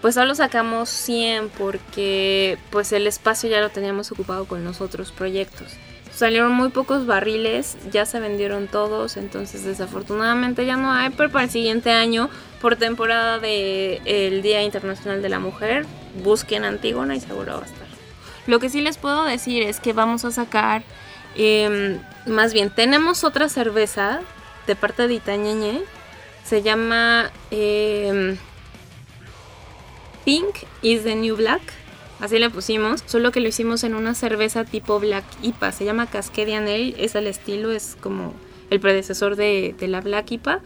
pues 0.00 0.14
solo 0.14 0.34
sacamos 0.34 0.88
100 0.88 1.50
porque 1.50 2.56
pues 2.70 2.92
el 2.92 3.06
espacio 3.08 3.50
ya 3.50 3.60
lo 3.60 3.68
teníamos 3.70 4.10
ocupado 4.12 4.46
con 4.46 4.64
los 4.64 4.80
otros 4.80 5.10
proyectos. 5.10 5.72
Salieron 6.12 6.52
muy 6.52 6.68
pocos 6.68 7.06
barriles, 7.06 7.78
ya 7.90 8.06
se 8.06 8.20
vendieron 8.20 8.68
todos, 8.68 9.16
entonces 9.16 9.64
desafortunadamente 9.64 10.66
ya 10.66 10.76
no 10.76 10.92
hay, 10.92 11.10
pero 11.10 11.30
para 11.30 11.44
el 11.44 11.50
siguiente 11.50 11.90
año, 11.90 12.30
por 12.60 12.76
temporada 12.76 13.38
del 13.38 14.02
de 14.04 14.40
Día 14.42 14.62
Internacional 14.62 15.20
de 15.20 15.28
la 15.28 15.40
Mujer, 15.40 15.86
busquen 16.22 16.64
Antígona 16.64 17.16
y 17.16 17.20
seguro 17.20 17.62
estar. 17.62 17.79
Lo 18.46 18.58
que 18.58 18.68
sí 18.68 18.80
les 18.80 18.98
puedo 18.98 19.24
decir 19.24 19.62
es 19.62 19.80
que 19.80 19.92
vamos 19.92 20.24
a 20.24 20.30
sacar, 20.30 20.82
eh, 21.36 21.98
más 22.26 22.52
bien, 22.52 22.70
tenemos 22.70 23.24
otra 23.24 23.48
cerveza 23.48 24.20
de 24.66 24.76
parte 24.76 25.06
de 25.08 25.14
Itañeñe, 25.14 25.82
se 26.44 26.62
llama 26.62 27.30
eh, 27.50 28.36
Pink 30.24 30.56
is 30.82 31.04
the 31.04 31.14
New 31.14 31.36
Black. 31.36 31.62
Así 32.20 32.38
le 32.38 32.50
pusimos, 32.50 33.02
solo 33.06 33.32
que 33.32 33.40
lo 33.40 33.48
hicimos 33.48 33.82
en 33.82 33.94
una 33.94 34.14
cerveza 34.14 34.64
tipo 34.64 35.00
Black 35.00 35.24
IPA. 35.42 35.72
Se 35.72 35.84
llama 35.84 36.06
Cascadian 36.06 36.64
Ale, 36.64 36.94
es 36.98 37.14
el 37.14 37.26
estilo, 37.26 37.72
es 37.72 37.96
como 38.00 38.34
el 38.68 38.78
predecesor 38.78 39.36
de, 39.36 39.74
de 39.78 39.88
la 39.88 40.00
Black 40.00 40.32
IPA. 40.32 40.60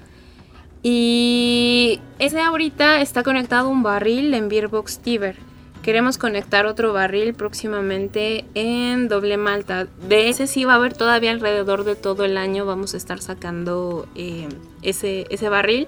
Y 0.83 2.01
ese 2.19 2.41
ahorita 2.41 3.01
está 3.01 3.23
conectado 3.23 3.69
a 3.69 3.71
un 3.71 3.83
barril 3.83 4.35
en 4.35 4.49
Beerbox 4.49 4.99
Tiber. 4.99 5.37
Queremos 5.85 6.17
conectar 6.17 6.65
otro 6.65 6.95
barril 6.95 7.35
próximamente 7.35 8.47
en 8.55 9.07
doble 9.07 9.37
malta. 9.37 9.87
De 10.09 10.31
ese 10.31 10.47
sí 10.47 10.65
va 10.65 10.73
a 10.73 10.77
haber 10.77 10.95
todavía 10.95 11.31
alrededor 11.31 11.85
de 11.85 11.95
todo 11.95 12.25
el 12.25 12.39
año. 12.39 12.65
Vamos 12.65 12.95
a 12.95 12.97
estar 12.97 13.21
sacando 13.21 14.09
eh, 14.15 14.49
ese, 14.81 15.27
ese 15.29 15.51
barril. 15.51 15.87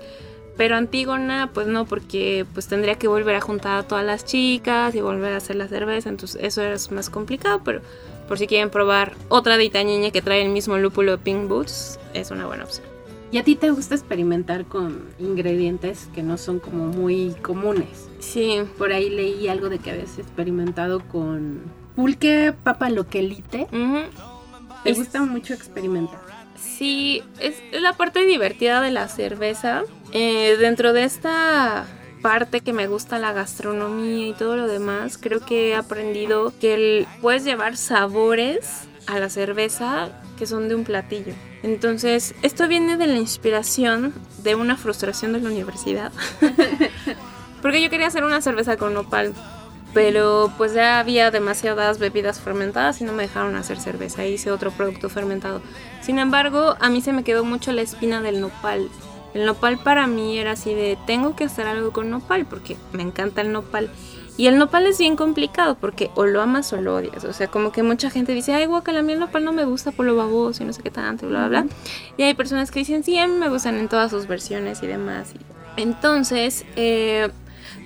Pero 0.58 0.76
Antígona, 0.76 1.50
pues 1.54 1.66
no, 1.66 1.86
porque 1.86 2.44
pues 2.52 2.68
tendría 2.68 2.96
que 2.96 3.08
volver 3.08 3.36
a 3.36 3.40
juntar 3.40 3.78
a 3.78 3.82
todas 3.84 4.04
las 4.04 4.26
chicas 4.26 4.94
y 4.94 5.00
volver 5.00 5.32
a 5.32 5.38
hacer 5.38 5.56
la 5.56 5.66
cerveza, 5.66 6.08
entonces 6.08 6.42
eso 6.42 6.62
es 6.62 6.90
más 6.90 7.10
complicado, 7.10 7.60
pero 7.62 7.82
por 8.26 8.38
si 8.38 8.46
quieren 8.46 8.70
probar 8.70 9.12
otra 9.28 9.58
de 9.58 9.64
Itañeña 9.64 10.10
que 10.12 10.22
trae 10.22 10.42
el 10.42 10.48
mismo 10.48 10.78
lúpulo 10.78 11.12
de 11.12 11.18
Pink 11.18 11.46
Boots, 11.48 12.00
es 12.14 12.30
una 12.30 12.46
buena 12.46 12.64
opción. 12.64 12.85
¿Y 13.32 13.38
a 13.38 13.44
ti 13.44 13.56
te 13.56 13.70
gusta 13.70 13.94
experimentar 13.94 14.66
con 14.66 15.08
ingredientes 15.18 16.08
que 16.14 16.22
no 16.22 16.38
son 16.38 16.60
como 16.60 16.86
muy 16.86 17.34
comunes? 17.42 18.08
Sí. 18.20 18.62
Por 18.78 18.92
ahí 18.92 19.10
leí 19.10 19.48
algo 19.48 19.68
de 19.68 19.78
que 19.78 19.90
habías 19.90 20.18
experimentado 20.18 21.00
con 21.08 21.62
pulque 21.96 22.54
papa 22.62 22.88
loquelite. 22.88 23.66
Uh 23.72 23.76
-huh. 23.76 24.04
¿Te 24.84 24.90
es... 24.90 24.98
gusta 24.98 25.22
mucho 25.22 25.54
experimentar? 25.54 26.20
Sí, 26.56 27.22
es 27.40 27.60
la 27.72 27.94
parte 27.94 28.24
divertida 28.24 28.80
de 28.80 28.90
la 28.90 29.08
cerveza. 29.08 29.82
Eh, 30.12 30.56
dentro 30.58 30.92
de 30.92 31.04
esta 31.04 31.86
parte 32.22 32.60
que 32.60 32.72
me 32.72 32.86
gusta 32.86 33.18
la 33.18 33.32
gastronomía 33.32 34.28
y 34.28 34.32
todo 34.32 34.56
lo 34.56 34.66
demás, 34.66 35.18
creo 35.18 35.40
que 35.40 35.70
he 35.70 35.74
aprendido 35.74 36.52
que 36.60 36.74
el, 36.74 37.06
puedes 37.20 37.44
llevar 37.44 37.76
sabores 37.76 38.88
a 39.06 39.18
la 39.18 39.28
cerveza 39.28 40.08
que 40.38 40.46
son 40.46 40.68
de 40.68 40.74
un 40.74 40.84
platillo. 40.84 41.34
Entonces, 41.66 42.36
esto 42.42 42.68
viene 42.68 42.96
de 42.96 43.08
la 43.08 43.16
inspiración 43.16 44.14
de 44.44 44.54
una 44.54 44.76
frustración 44.76 45.32
de 45.32 45.40
la 45.40 45.48
universidad. 45.48 46.12
Porque 47.60 47.82
yo 47.82 47.90
quería 47.90 48.06
hacer 48.06 48.22
una 48.22 48.40
cerveza 48.40 48.76
con 48.76 48.94
nopal, 48.94 49.34
pero 49.92 50.52
pues 50.56 50.74
ya 50.74 51.00
había 51.00 51.32
demasiadas 51.32 51.98
bebidas 51.98 52.38
fermentadas 52.38 53.00
y 53.00 53.04
no 53.04 53.12
me 53.12 53.24
dejaron 53.24 53.56
hacer 53.56 53.80
cerveza. 53.80 54.24
Hice 54.24 54.52
otro 54.52 54.70
producto 54.70 55.08
fermentado. 55.08 55.60
Sin 56.02 56.20
embargo, 56.20 56.76
a 56.78 56.88
mí 56.88 57.00
se 57.00 57.12
me 57.12 57.24
quedó 57.24 57.44
mucho 57.44 57.72
la 57.72 57.82
espina 57.82 58.20
del 58.20 58.40
nopal. 58.40 58.88
El 59.34 59.44
nopal 59.44 59.78
para 59.82 60.06
mí 60.06 60.38
era 60.38 60.52
así 60.52 60.72
de, 60.72 60.96
tengo 61.04 61.34
que 61.34 61.42
hacer 61.42 61.66
algo 61.66 61.92
con 61.92 62.10
nopal 62.10 62.46
porque 62.46 62.76
me 62.92 63.02
encanta 63.02 63.40
el 63.40 63.50
nopal. 63.50 63.90
Y 64.38 64.48
el 64.48 64.58
nopal 64.58 64.86
es 64.86 64.98
bien 64.98 65.16
complicado 65.16 65.76
porque 65.80 66.10
o 66.14 66.26
lo 66.26 66.42
amas 66.42 66.72
o 66.72 66.80
lo 66.80 66.96
odias. 66.96 67.24
O 67.24 67.32
sea, 67.32 67.48
como 67.48 67.72
que 67.72 67.82
mucha 67.82 68.10
gente 68.10 68.32
dice, 68.32 68.52
ay, 68.52 68.66
guacala, 68.66 69.00
a 69.00 69.02
mí 69.02 69.14
el 69.14 69.20
nopal 69.20 69.44
no 69.44 69.52
me 69.52 69.64
gusta 69.64 69.92
por 69.92 70.04
lo 70.04 70.14
baboso 70.14 70.62
y 70.62 70.66
no 70.66 70.72
sé 70.72 70.82
qué 70.82 70.90
tanto, 70.90 71.26
bla, 71.26 71.48
bla, 71.48 71.62
bla. 71.62 71.74
Y 72.18 72.22
hay 72.22 72.34
personas 72.34 72.70
que 72.70 72.80
dicen, 72.80 73.02
sí, 73.02 73.18
a 73.18 73.26
mí 73.26 73.34
me 73.34 73.48
gustan 73.48 73.76
en 73.76 73.88
todas 73.88 74.10
sus 74.10 74.26
versiones 74.26 74.82
y 74.82 74.86
demás. 74.86 75.32
Entonces, 75.76 76.66
eh, 76.76 77.30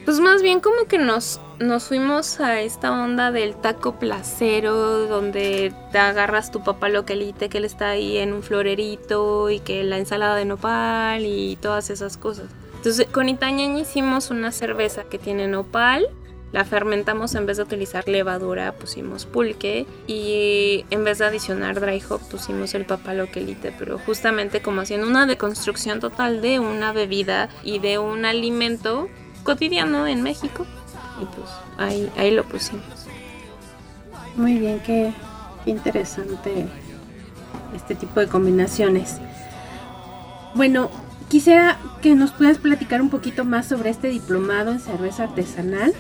pues 0.05 0.19
más 0.19 0.43
bien 0.43 0.61
como 0.61 0.87
que 0.89 0.99
nos, 0.99 1.41
nos 1.59 1.85
fuimos 1.85 2.41
a 2.41 2.61
esta 2.61 2.91
onda 2.91 3.31
del 3.31 3.55
taco 3.55 3.99
placero, 3.99 5.07
donde 5.07 5.73
te 5.93 5.99
agarras 5.99 6.51
tu 6.51 6.65
papá 6.65 6.89
localite 6.89 7.49
que 7.49 7.59
él 7.59 7.65
está 7.65 7.91
ahí 7.91 8.19
en 8.19 8.33
un 8.33 8.43
florerito 8.43 9.51
y 9.51 9.61
que 9.61 9.85
la 9.85 9.99
ensalada 9.99 10.37
de 10.37 10.47
nopal 10.47 11.25
y 11.25 11.57
todas 11.57 11.91
esas 11.91 12.17
cosas. 12.17 12.47
Entonces, 12.77 13.07
con 13.13 13.29
Itañaña 13.29 13.81
hicimos 13.81 14.31
una 14.31 14.53
cerveza 14.53 15.05
que 15.05 15.19
tiene 15.19 15.47
nopal, 15.47 16.09
la 16.53 16.65
fermentamos 16.65 17.35
en 17.35 17.47
vez 17.47 17.59
de 17.59 17.63
utilizar 17.63 18.09
levadura, 18.09 18.73
pusimos 18.73 19.25
pulque 19.25 19.87
y 20.07 20.85
en 20.91 21.05
vez 21.05 21.19
de 21.19 21.27
adicionar 21.27 21.81
dry 21.81 22.03
hop 22.09 22.21
pusimos 22.29 22.75
el 22.75 22.87
papalo 22.87 23.31
quelite, 23.31 23.73
pero 23.79 23.99
justamente 23.99 24.61
como 24.61 24.81
haciendo 24.81 25.07
una 25.07 25.27
deconstrucción 25.27 26.01
total 26.01 26.43
de 26.43 26.59
una 26.59 26.93
bebida 26.93 27.49
y 27.63 27.79
de 27.79 27.99
un 27.99 28.25
alimento 28.25 29.09
cotidiano 29.45 30.07
en 30.07 30.23
México 30.23 30.67
y 31.21 31.25
pues 31.27 31.49
ahí, 31.79 32.11
ahí 32.17 32.31
lo 32.33 32.45
pusimos. 32.45 32.85
Muy 34.37 34.59
bien, 34.59 34.81
qué 34.81 35.13
interesante 35.67 36.67
este 37.75 37.95
tipo 37.95 38.21
de 38.21 38.27
combinaciones. 38.27 39.19
Bueno, 40.55 40.91
quisiera 41.29 41.79
que 42.03 42.15
nos 42.17 42.33
puedas 42.33 42.59
platicar 42.59 43.01
un 43.01 43.11
poquito 43.11 43.45
más 43.45 43.69
sobre 43.69 43.91
este 43.91 44.09
diplomado 44.09 44.73
en 44.73 44.81
cerveza 44.81 45.25
artesanal 45.25 45.93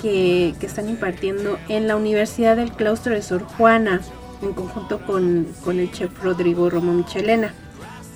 que, 0.00 0.54
están 0.60 0.88
impartiendo 0.88 1.58
en 1.68 1.86
la 1.86 1.96
Universidad 1.96 2.56
del 2.56 2.72
Claustro 2.72 3.14
de 3.14 3.22
Sor 3.22 3.42
Juana, 3.42 4.00
en 4.42 4.52
conjunto 4.52 5.00
con, 5.06 5.46
el 5.66 5.92
chef 5.92 6.10
Rodrigo 6.22 6.70
Romo 6.70 6.92
Michelena. 6.92 7.54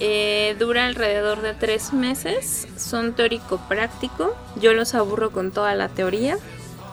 Eh, 0.01 0.57
dura 0.59 0.87
alrededor 0.87 1.41
de 1.43 1.55
tres 1.55 1.93
meses, 1.93 2.67
son 2.77 3.13
teórico-práctico, 3.15 4.35
yo 4.61 4.75
los 4.75 4.95
aburro 4.95 5.31
con 5.31 5.53
toda 5.53 5.75
la 5.75 5.89
teoría 5.89 6.37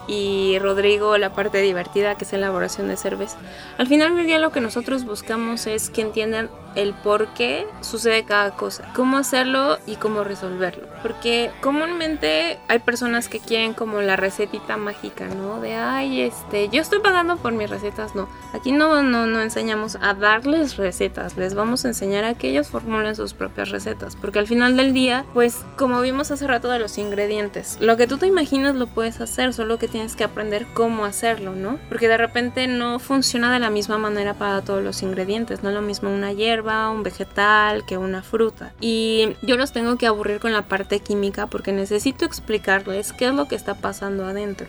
y 0.06 0.58
Rodrigo 0.60 1.18
la 1.18 1.32
parte 1.32 1.58
divertida 1.58 2.16
que 2.16 2.24
es 2.24 2.32
elaboración 2.32 2.88
de 2.88 2.96
cerveza. 2.96 3.38
Al 3.78 3.86
final 3.86 4.16
del 4.16 4.26
día 4.26 4.38
lo 4.38 4.52
que 4.52 4.60
nosotros 4.60 5.04
buscamos 5.04 5.66
es 5.66 5.90
que 5.90 6.02
entiendan 6.02 6.48
el 6.74 6.94
por 6.94 7.28
qué 7.28 7.66
sucede 7.80 8.24
cada 8.24 8.52
cosa, 8.52 8.90
cómo 8.94 9.16
hacerlo 9.16 9.78
y 9.86 9.96
cómo 9.96 10.24
resolverlo. 10.24 10.86
Porque 11.02 11.50
comúnmente 11.60 12.58
hay 12.68 12.78
personas 12.78 13.28
que 13.28 13.40
quieren 13.40 13.74
como 13.74 14.00
la 14.00 14.16
recetita 14.16 14.76
mágica, 14.76 15.26
¿no? 15.26 15.60
De, 15.60 15.74
ay, 15.74 16.22
este, 16.22 16.68
yo 16.68 16.80
estoy 16.80 17.00
pagando 17.00 17.36
por 17.36 17.52
mis 17.52 17.68
recetas, 17.68 18.14
no. 18.14 18.28
Aquí 18.52 18.72
no, 18.72 19.02
no, 19.02 19.26
no 19.26 19.40
enseñamos 19.40 19.96
a 20.00 20.14
darles 20.14 20.76
recetas, 20.76 21.36
les 21.36 21.54
vamos 21.54 21.84
a 21.84 21.88
enseñar 21.88 22.24
a 22.24 22.34
que 22.34 22.50
ellos 22.50 22.68
formulen 22.68 23.16
sus 23.16 23.34
propias 23.34 23.70
recetas. 23.70 24.16
Porque 24.16 24.38
al 24.38 24.46
final 24.46 24.76
del 24.76 24.92
día, 24.92 25.24
pues 25.34 25.64
como 25.76 26.00
vimos 26.00 26.30
hace 26.30 26.46
rato 26.46 26.70
de 26.70 26.78
los 26.78 26.98
ingredientes, 26.98 27.78
lo 27.80 27.96
que 27.96 28.06
tú 28.06 28.18
te 28.18 28.26
imaginas 28.26 28.74
lo 28.74 28.86
puedes 28.86 29.20
hacer, 29.20 29.52
solo 29.52 29.78
que 29.78 29.88
tienes 29.88 30.16
que 30.16 30.24
aprender 30.24 30.66
cómo 30.74 31.04
hacerlo, 31.04 31.54
¿no? 31.54 31.78
Porque 31.88 32.08
de 32.08 32.16
repente 32.16 32.66
no 32.66 32.98
funciona 32.98 33.52
de 33.52 33.58
la 33.58 33.70
misma 33.70 33.98
manera 33.98 34.34
para 34.34 34.62
todos 34.62 34.82
los 34.82 35.02
ingredientes, 35.02 35.62
no 35.62 35.70
es 35.70 35.74
lo 35.74 35.82
mismo 35.82 36.10
una 36.10 36.32
hierba 36.32 36.61
un 36.62 37.02
vegetal, 37.02 37.84
que 37.84 37.98
una 37.98 38.22
fruta. 38.22 38.72
Y 38.80 39.36
yo 39.42 39.56
los 39.56 39.72
tengo 39.72 39.96
que 39.96 40.06
aburrir 40.06 40.40
con 40.40 40.52
la 40.52 40.62
parte 40.62 41.00
química 41.00 41.46
porque 41.46 41.72
necesito 41.72 42.24
explicarles 42.24 43.12
qué 43.12 43.26
es 43.26 43.34
lo 43.34 43.48
que 43.48 43.54
está 43.54 43.74
pasando 43.74 44.24
adentro. 44.24 44.66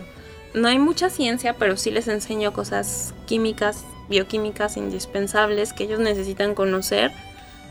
No 0.54 0.68
hay 0.68 0.80
mucha 0.80 1.10
ciencia, 1.10 1.56
pero 1.58 1.78
sí 1.78 1.92
les 1.92 2.08
enseño 2.08 2.54
cosas 2.54 3.14
químicas, 3.26 3.86
bioquímicas 4.10 4.78
indispensables 4.78 5.74
que 5.74 5.86
ellos 5.86 6.00
necesitan 6.00 6.54
conocer, 6.54 7.12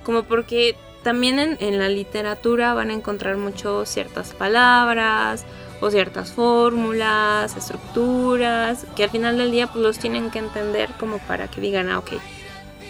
como 0.04 0.24
porque 0.24 0.76
también 1.02 1.38
en, 1.38 1.56
en 1.60 1.78
la 1.78 1.88
literatura 1.88 2.74
van 2.74 2.90
a 2.90 2.94
encontrar 2.94 3.36
mucho 3.36 3.86
ciertas 3.86 4.32
palabras, 4.34 5.44
o 5.82 5.90
ciertas 5.90 6.32
fórmulas, 6.32 7.56
estructuras, 7.56 8.86
que 8.94 9.04
al 9.04 9.10
final 9.10 9.36
del 9.36 9.50
día 9.50 9.66
pues 9.66 9.82
los 9.82 9.98
tienen 9.98 10.30
que 10.30 10.38
entender 10.38 10.88
como 10.98 11.18
para 11.18 11.48
que 11.48 11.60
digan, 11.60 11.90
ah, 11.90 11.98
ok, 11.98 12.12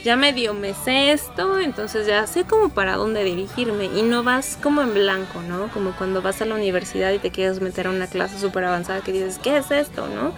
ya 0.05 0.17
medio 0.17 0.55
me 0.55 0.75
sé 0.75 1.13
esto, 1.13 1.59
entonces 1.61 2.07
ya 2.07 2.27
sé 2.27 2.45
como 2.45 2.71
para 2.71 2.97
dónde 2.97 3.25
dirigirme 3.25 3.87
y 3.87 4.03
no 4.03 4.23
vas 4.23 4.59
como 4.63 4.83
en 4.83 4.95
blanco, 4.95 5.41
¿no? 5.43 5.69
Como 5.73 5.93
cuando 5.93 6.23
vas 6.23 6.43
a 6.43 6.45
la 6.45 6.55
universidad 6.55 7.13
y 7.13 7.19
te 7.19 7.31
quieres 7.31 7.61
meter 7.61 7.87
a 7.87 7.91
una 7.91 8.07
clase 8.07 8.39
súper 8.39 8.65
avanzada 8.65 9.01
que 9.01 9.13
dices, 9.13 9.39
¿qué 9.43 9.57
es 9.57 9.71
esto, 9.71 10.09
no? 10.09 10.33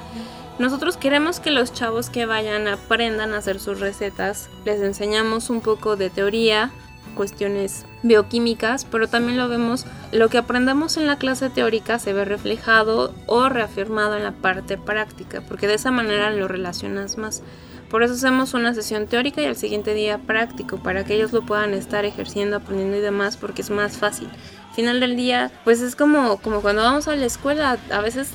Nosotros 0.59 0.97
queremos 0.97 1.41
que 1.41 1.51
los 1.51 1.73
chavos 1.73 2.11
que 2.11 2.27
vayan 2.27 2.69
aprendan 2.69 3.33
a 3.35 3.39
hacer 3.39 3.59
sus 3.59 3.81
recetas, 3.81 4.49
les 4.65 4.81
enseñamos 4.81 5.51
un 5.51 5.61
poco 5.61 5.97
de 5.97 6.11
teoría, 6.11 6.71
cuestiones 7.15 7.87
bioquímicas, 8.03 8.85
pero 8.85 9.09
también 9.09 9.39
lo 9.39 9.49
vemos, 9.49 9.87
lo 10.13 10.29
que 10.29 10.39
aprendemos 10.39 10.97
en 10.97 11.07
la 11.07 11.17
clase 11.17 11.51
teórica 11.51 11.99
se 11.99 12.13
ve 12.13 12.25
reflejado 12.25 13.15
o 13.27 13.49
reafirmado 13.49 14.17
en 14.17 14.25
la 14.25 14.33
parte 14.33 14.77
práctica, 14.77 15.41
porque 15.41 15.67
de 15.67 15.75
esa 15.75 15.91
manera 15.91 16.31
lo 16.31 16.49
relacionas 16.49 17.17
más. 17.17 17.43
Por 17.91 18.03
eso 18.03 18.15
hacemos 18.15 18.55
una 18.55 18.75
sesión 18.75 19.07
teórica 19.07 19.43
y 19.43 19.47
al 19.47 19.57
siguiente 19.57 19.95
día 19.95 20.19
práctico, 20.19 20.79
para 20.79 21.05
que 21.05 21.15
ellos 21.15 21.33
lo 21.33 21.43
puedan 21.43 21.75
estar 21.75 22.05
ejerciendo, 22.05 22.57
aprendiendo 22.57 22.97
y 22.97 23.01
demás, 23.01 23.37
porque 23.37 23.63
es 23.63 23.71
más 23.71 23.97
fácil. 23.97 24.29
Al 24.69 24.75
final 24.75 25.01
del 25.01 25.17
día, 25.17 25.53
pues 25.65 25.81
es 25.81 25.95
como, 25.95 26.39
como 26.39 26.61
cuando 26.61 26.83
vamos 26.83 27.07
a 27.09 27.15
la 27.15 27.27
escuela, 27.27 27.79
a 27.91 28.01
veces 28.01 28.31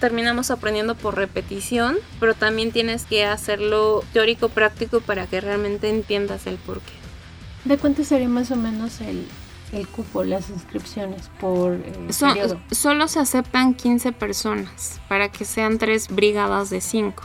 terminamos 0.00 0.50
aprendiendo 0.50 0.94
por 0.94 1.16
repetición, 1.16 1.98
pero 2.18 2.34
también 2.34 2.72
tienes 2.72 3.04
que 3.04 3.24
hacerlo 3.24 4.02
teórico 4.12 4.48
práctico 4.48 5.00
para 5.00 5.26
que 5.26 5.40
realmente 5.40 5.88
entiendas 5.88 6.46
el 6.46 6.56
porqué. 6.56 6.92
¿De 7.64 7.76
cuánto 7.76 8.04
sería 8.04 8.28
más 8.28 8.50
o 8.50 8.56
menos 8.56 9.00
el, 9.02 9.26
el 9.72 9.86
cupo, 9.86 10.24
las 10.24 10.48
inscripciones 10.50 11.30
por 11.40 11.74
eh, 11.74 12.12
Solo 12.70 13.08
se 13.08 13.20
aceptan 13.20 13.74
15 13.74 14.12
personas 14.12 15.00
para 15.08 15.30
que 15.30 15.44
sean 15.44 15.78
tres 15.78 16.08
brigadas 16.08 16.70
de 16.70 16.80
5. 16.80 17.22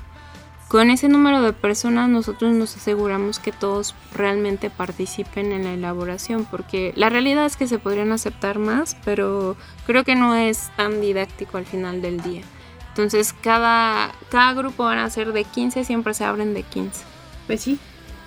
Con 0.67 0.89
ese 0.89 1.07
número 1.09 1.41
de 1.41 1.53
personas 1.53 2.09
nosotros 2.09 2.51
nos 2.53 2.75
aseguramos 2.75 3.37
que 3.37 3.51
todos 3.51 3.93
realmente 4.13 4.69
participen 4.69 5.51
en 5.51 5.63
la 5.63 5.73
elaboración, 5.73 6.45
porque 6.45 6.91
la 6.95 7.09
realidad 7.09 7.45
es 7.45 7.55
que 7.55 7.67
se 7.67 7.77
podrían 7.77 8.11
aceptar 8.11 8.57
más, 8.57 8.97
pero 9.05 9.55
creo 9.85 10.03
que 10.03 10.15
no 10.15 10.35
es 10.35 10.71
tan 10.75 11.01
didáctico 11.01 11.57
al 11.57 11.65
final 11.65 12.01
del 12.01 12.19
día. 12.21 12.41
Entonces 12.89 13.33
cada, 13.33 14.11
cada 14.29 14.53
grupo 14.53 14.85
van 14.85 14.97
a 14.97 15.09
ser 15.09 15.33
de 15.33 15.43
15, 15.43 15.83
siempre 15.83 16.13
se 16.13 16.23
abren 16.23 16.53
de 16.53 16.63
15. 16.63 17.03
Pues 17.45 17.61
sí, 17.61 17.79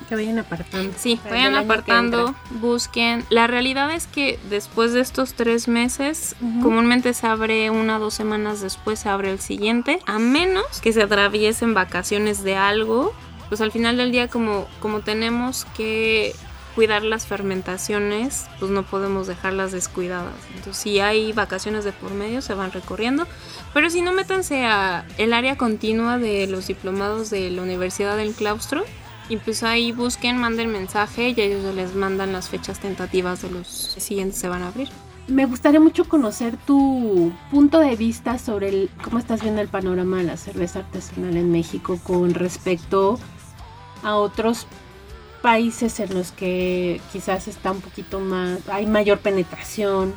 que 0.09 0.14
vayan 0.14 0.38
apartando. 0.38 0.92
Sí, 0.97 1.21
vayan 1.29 1.55
apartando, 1.55 2.35
busquen. 2.61 3.25
La 3.31 3.47
realidad 3.47 3.92
es 3.92 4.07
que 4.07 4.38
después 4.49 4.92
de 4.92 5.01
estos 5.01 5.35
tres 5.35 5.68
meses, 5.68 6.35
comúnmente 6.62 7.12
se 7.14 7.27
abre 7.27 7.71
una 7.71 7.97
o 7.97 8.01
dos 8.01 8.14
semanas 8.14 8.61
después, 8.61 8.99
se 8.99 9.09
abre 9.09 9.31
el 9.31 9.40
siguiente, 9.40 10.01
a 10.07 10.18
menos 10.18 10.81
que 10.81 10.92
se 10.92 11.03
atraviesen 11.03 11.75
vacaciones 11.75 12.42
de 12.42 12.57
algo. 12.57 13.12
Pues 13.49 13.61
al 13.61 13.73
final 13.73 13.97
del 13.97 14.12
día, 14.12 14.29
como, 14.29 14.66
como 14.81 15.01
tenemos 15.01 15.66
que 15.77 16.35
cuidar 16.75 17.03
las 17.03 17.27
fermentaciones, 17.27 18.47
pues 18.61 18.71
no 18.71 18.83
podemos 18.85 19.27
dejarlas 19.27 19.73
descuidadas. 19.73 20.35
Entonces, 20.55 20.77
si 20.77 21.01
hay 21.01 21.33
vacaciones 21.33 21.85
de 21.85 21.92
por 21.92 22.12
medio, 22.12 22.40
se 22.40 22.55
van 22.55 22.73
recorriendo. 22.73 23.27
Pero 23.75 23.90
si 23.90 24.01
no, 24.01 24.12
métanse 24.12 24.64
a 24.64 25.05
el 25.16 25.33
área 25.33 25.57
continua 25.57 26.18
de 26.18 26.47
los 26.47 26.66
diplomados 26.66 27.31
de 27.31 27.51
la 27.51 27.62
Universidad 27.62 28.16
del 28.16 28.33
Claustro 28.33 28.85
y 29.28 29.36
pues 29.36 29.62
ahí 29.62 29.92
busquen, 29.92 30.38
manden 30.38 30.72
mensaje 30.72 31.30
y 31.30 31.40
ellos 31.40 31.74
les 31.74 31.94
mandan 31.94 32.32
las 32.32 32.48
fechas 32.48 32.80
tentativas 32.80 33.42
de 33.42 33.50
los 33.50 33.66
siguientes 33.66 34.38
se 34.38 34.48
van 34.48 34.62
a 34.62 34.68
abrir. 34.68 34.88
Me 35.26 35.44
gustaría 35.44 35.78
mucho 35.78 36.08
conocer 36.08 36.56
tu 36.56 37.32
punto 37.50 37.80
de 37.80 37.96
vista 37.96 38.38
sobre 38.38 38.70
el, 38.70 38.90
cómo 39.04 39.18
estás 39.18 39.42
viendo 39.42 39.60
el 39.60 39.68
panorama 39.68 40.16
de 40.16 40.24
la 40.24 40.36
cerveza 40.38 40.80
artesanal 40.80 41.36
en 41.36 41.52
México 41.52 42.00
con 42.02 42.32
respecto 42.32 43.18
a 44.02 44.16
otros 44.16 44.66
países 45.42 46.00
en 46.00 46.14
los 46.14 46.32
que 46.32 47.00
quizás 47.12 47.46
está 47.46 47.72
un 47.72 47.82
poquito 47.82 48.20
más, 48.20 48.66
hay 48.68 48.86
mayor 48.86 49.18
penetración, 49.18 50.14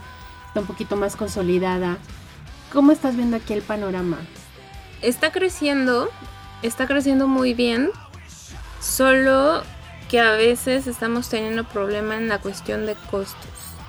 está 0.48 0.62
un 0.62 0.68
poquito 0.68 0.96
más 0.96 1.18
consolidada. 1.18 1.98
¿Cómo 2.72 2.94
estás 2.94 3.18
viendo 3.18 3.36
aquí 3.36 3.52
el 3.52 3.62
panorama? 3.62 4.18
Está 5.02 5.32
creciendo, 5.32 6.10
está 6.62 6.88
creciendo 6.88 7.28
muy 7.28 7.54
bien. 7.54 7.92
Solo 8.82 9.64
que 10.10 10.20
a 10.20 10.32
veces 10.32 10.88
estamos 10.88 11.30
teniendo 11.30 11.64
problema 11.64 12.18
en 12.18 12.28
la 12.28 12.40
cuestión 12.40 12.86
de 12.86 12.96
costos. 13.10 13.38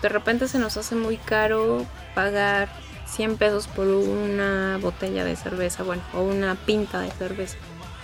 De 0.03 0.09
repente 0.09 0.47
se 0.47 0.59
nos 0.59 0.77
hace 0.77 0.95
muy 0.95 1.17
caro 1.17 1.85
pagar 2.15 2.69
100 3.07 3.37
pesos 3.39 3.67
por 3.67 3.89
una 3.89 4.79
botella 4.81 5.25
de 5.25 5.35
cerveza, 5.35 5.83
bueno, 5.83 6.03
o 6.15 6.23
una 6.23 6.55
pinta 6.55 7.01
de 7.01 7.11
cerveza. 7.11 7.57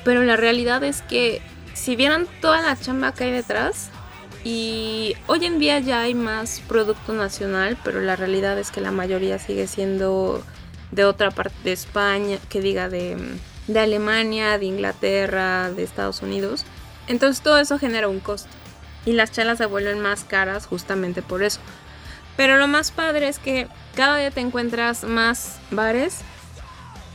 Pero 0.05 0.25
la 0.25 0.37
realidad 0.37 0.83
es 0.83 1.03
que 1.03 1.43
si 1.75 1.95
vieran 1.95 2.27
toda 2.41 2.63
la 2.63 2.77
chamba 2.77 3.13
que 3.13 3.25
hay 3.25 3.33
detrás, 3.33 3.91
Y 4.45 5.15
hoy 5.27 5.45
en 5.45 5.59
día 5.59 5.81
ya 5.81 6.01
hay 6.01 6.15
más 6.15 6.63
producto 6.69 7.13
nacional, 7.13 7.77
pero 7.85 8.01
la 8.01 8.17
realidad 8.17 8.59
es 8.59 8.71
que 8.71 8.81
la 8.81 8.93
mayoría 8.93 9.39
sigue 9.39 9.67
siendo 9.67 10.43
de 10.91 11.05
otra 11.05 11.31
parte 11.31 11.57
de 11.65 11.73
España, 11.73 12.39
que 12.49 12.61
diga 12.61 12.89
de, 12.89 13.17
de 13.67 13.81
Alemania, 13.81 14.57
de 14.59 14.67
Inglaterra, 14.67 15.71
de 15.71 15.83
Estados 15.83 16.23
Unidos. 16.23 16.65
Entonces 17.09 17.43
todo 17.43 17.59
eso 17.59 17.79
genera 17.79 18.09
un 18.09 18.21
costo. 18.21 18.49
Y 19.05 19.13
las 19.13 19.33
chelas 19.33 19.59
se 19.59 19.67
vuelven 19.67 20.01
más 20.01 20.25
caras 20.25 20.67
justamente 20.67 21.23
por 21.23 21.43
eso. 21.43 21.61
Pero 22.37 22.57
lo 22.57 22.69
más 22.69 22.91
padre 22.91 23.29
es 23.29 23.39
que 23.39 23.67
cada 23.97 24.19
día 24.19 24.31
te 24.31 24.41
encuentras 24.41 25.03
más 25.03 25.59
bares, 25.71 26.19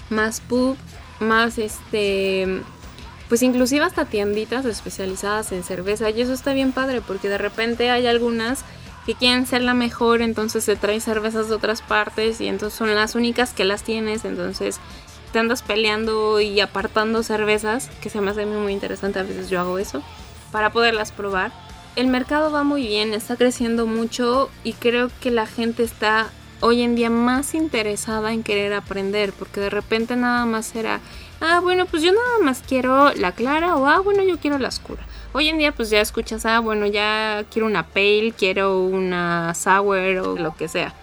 más 0.09 0.41
pub, 0.41 0.75
más 1.19 1.57
este 1.57 2.61
pues 3.29 3.41
inclusive 3.41 3.85
hasta 3.85 4.05
tienditas 4.05 4.65
especializadas 4.65 5.51
en 5.53 5.63
cerveza 5.63 6.09
y 6.09 6.21
eso 6.21 6.33
está 6.33 6.53
bien 6.53 6.71
padre 6.71 7.01
porque 7.01 7.29
de 7.29 7.37
repente 7.37 7.89
hay 7.89 8.05
algunas 8.05 8.63
que 9.05 9.15
quieren 9.15 9.45
ser 9.45 9.61
la 9.63 9.73
mejor, 9.73 10.21
entonces 10.21 10.63
se 10.63 10.75
traen 10.75 11.01
cervezas 11.01 11.49
de 11.49 11.55
otras 11.55 11.81
partes 11.81 12.39
y 12.41 12.47
entonces 12.47 12.77
son 12.77 12.93
las 12.93 13.15
únicas 13.15 13.53
que 13.53 13.65
las 13.65 13.83
tienes, 13.83 14.23
entonces 14.23 14.79
te 15.33 15.39
andas 15.39 15.63
peleando 15.63 16.39
y 16.39 16.61
apartando 16.61 17.23
cervezas, 17.23 17.89
que 18.01 18.09
se 18.09 18.21
me 18.21 18.31
hace 18.31 18.45
muy 18.45 18.71
interesante, 18.71 19.19
a 19.19 19.23
veces 19.23 19.49
yo 19.49 19.59
hago 19.59 19.79
eso, 19.79 20.01
para 20.51 20.71
poderlas 20.71 21.11
probar. 21.11 21.51
El 21.95 22.07
mercado 22.07 22.51
va 22.51 22.63
muy 22.63 22.85
bien, 22.87 23.13
está 23.13 23.35
creciendo 23.35 23.87
mucho 23.87 24.49
y 24.63 24.73
creo 24.73 25.09
que 25.21 25.31
la 25.31 25.47
gente 25.47 25.83
está 25.83 26.29
hoy 26.61 26.83
en 26.83 26.95
día 26.95 27.09
más 27.09 27.55
interesada 27.55 28.31
en 28.31 28.43
querer 28.43 28.73
aprender, 28.73 29.33
porque 29.33 29.59
de 29.59 29.71
repente 29.71 30.15
nada 30.15 30.45
más 30.45 30.75
era, 30.75 31.01
ah, 31.41 31.59
bueno, 31.61 31.87
pues 31.87 32.03
yo 32.03 32.11
nada 32.13 32.39
más 32.43 32.63
quiero 32.65 33.11
la 33.15 33.31
clara 33.31 33.75
o 33.75 33.87
ah, 33.87 33.99
bueno, 33.99 34.23
yo 34.23 34.37
quiero 34.37 34.59
la 34.59 34.67
oscura. 34.67 35.03
Hoy 35.33 35.49
en 35.49 35.57
día 35.57 35.71
pues 35.71 35.89
ya 35.89 35.99
escuchas, 35.99 36.45
ah, 36.45 36.59
bueno, 36.59 36.85
ya 36.85 37.43
quiero 37.51 37.65
una 37.65 37.87
pale, 37.87 38.33
quiero 38.37 38.83
una 38.83 39.55
sour 39.55 40.17
o 40.19 40.35
lo 40.37 40.55
que 40.55 40.67
sea. 40.67 40.93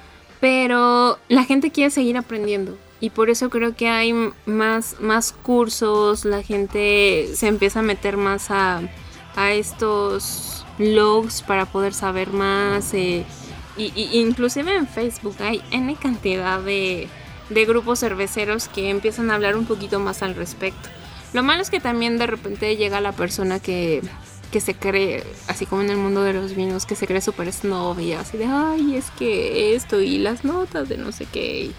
Pero 0.40 1.18
la 1.28 1.44
gente 1.44 1.72
quiere 1.72 1.90
seguir 1.90 2.16
aprendiendo 2.16 2.76
y 3.00 3.10
por 3.10 3.30
eso 3.30 3.48
creo 3.48 3.74
que 3.74 3.88
hay 3.88 4.14
más, 4.46 4.96
más 5.00 5.32
cursos, 5.32 6.24
la 6.24 6.42
gente 6.42 7.30
se 7.34 7.48
empieza 7.48 7.80
a 7.80 7.82
meter 7.82 8.16
más 8.16 8.50
a, 8.50 8.82
a 9.36 9.52
estos 9.52 10.66
logs 10.78 11.42
para 11.42 11.66
poder 11.66 11.94
saber 11.94 12.30
más. 12.30 12.92
Eh, 12.94 13.24
y, 13.76 14.18
inclusive 14.18 14.74
en 14.74 14.86
Facebook 14.86 15.36
hay 15.40 15.62
N 15.70 15.96
cantidad 15.96 16.60
de, 16.60 17.08
de 17.48 17.64
grupos 17.64 18.00
cerveceros 18.00 18.68
que 18.68 18.90
empiezan 18.90 19.30
a 19.30 19.34
hablar 19.34 19.56
un 19.56 19.64
poquito 19.64 19.98
más 19.98 20.22
al 20.22 20.34
respecto. 20.34 20.88
Lo 21.32 21.42
malo 21.42 21.62
es 21.62 21.70
que 21.70 21.80
también 21.80 22.18
de 22.18 22.26
repente 22.26 22.76
llega 22.76 23.00
la 23.00 23.12
persona 23.12 23.60
que, 23.60 24.02
que 24.50 24.60
se 24.60 24.74
cree, 24.74 25.24
así 25.46 25.64
como 25.64 25.82
en 25.82 25.90
el 25.90 25.96
mundo 25.96 26.22
de 26.22 26.32
los 26.32 26.54
vinos, 26.54 26.84
que 26.84 26.96
se 26.96 27.06
cree 27.06 27.20
súper 27.20 27.52
snob 27.52 27.98
y 28.00 28.12
así 28.12 28.36
de, 28.36 28.46
ay, 28.46 28.96
es 28.96 29.10
que 29.12 29.74
esto 29.74 30.00
y 30.00 30.18
las 30.18 30.44
notas 30.44 30.88
de 30.88 30.98
no 30.98 31.12
sé 31.12 31.26
qué. 31.26 31.70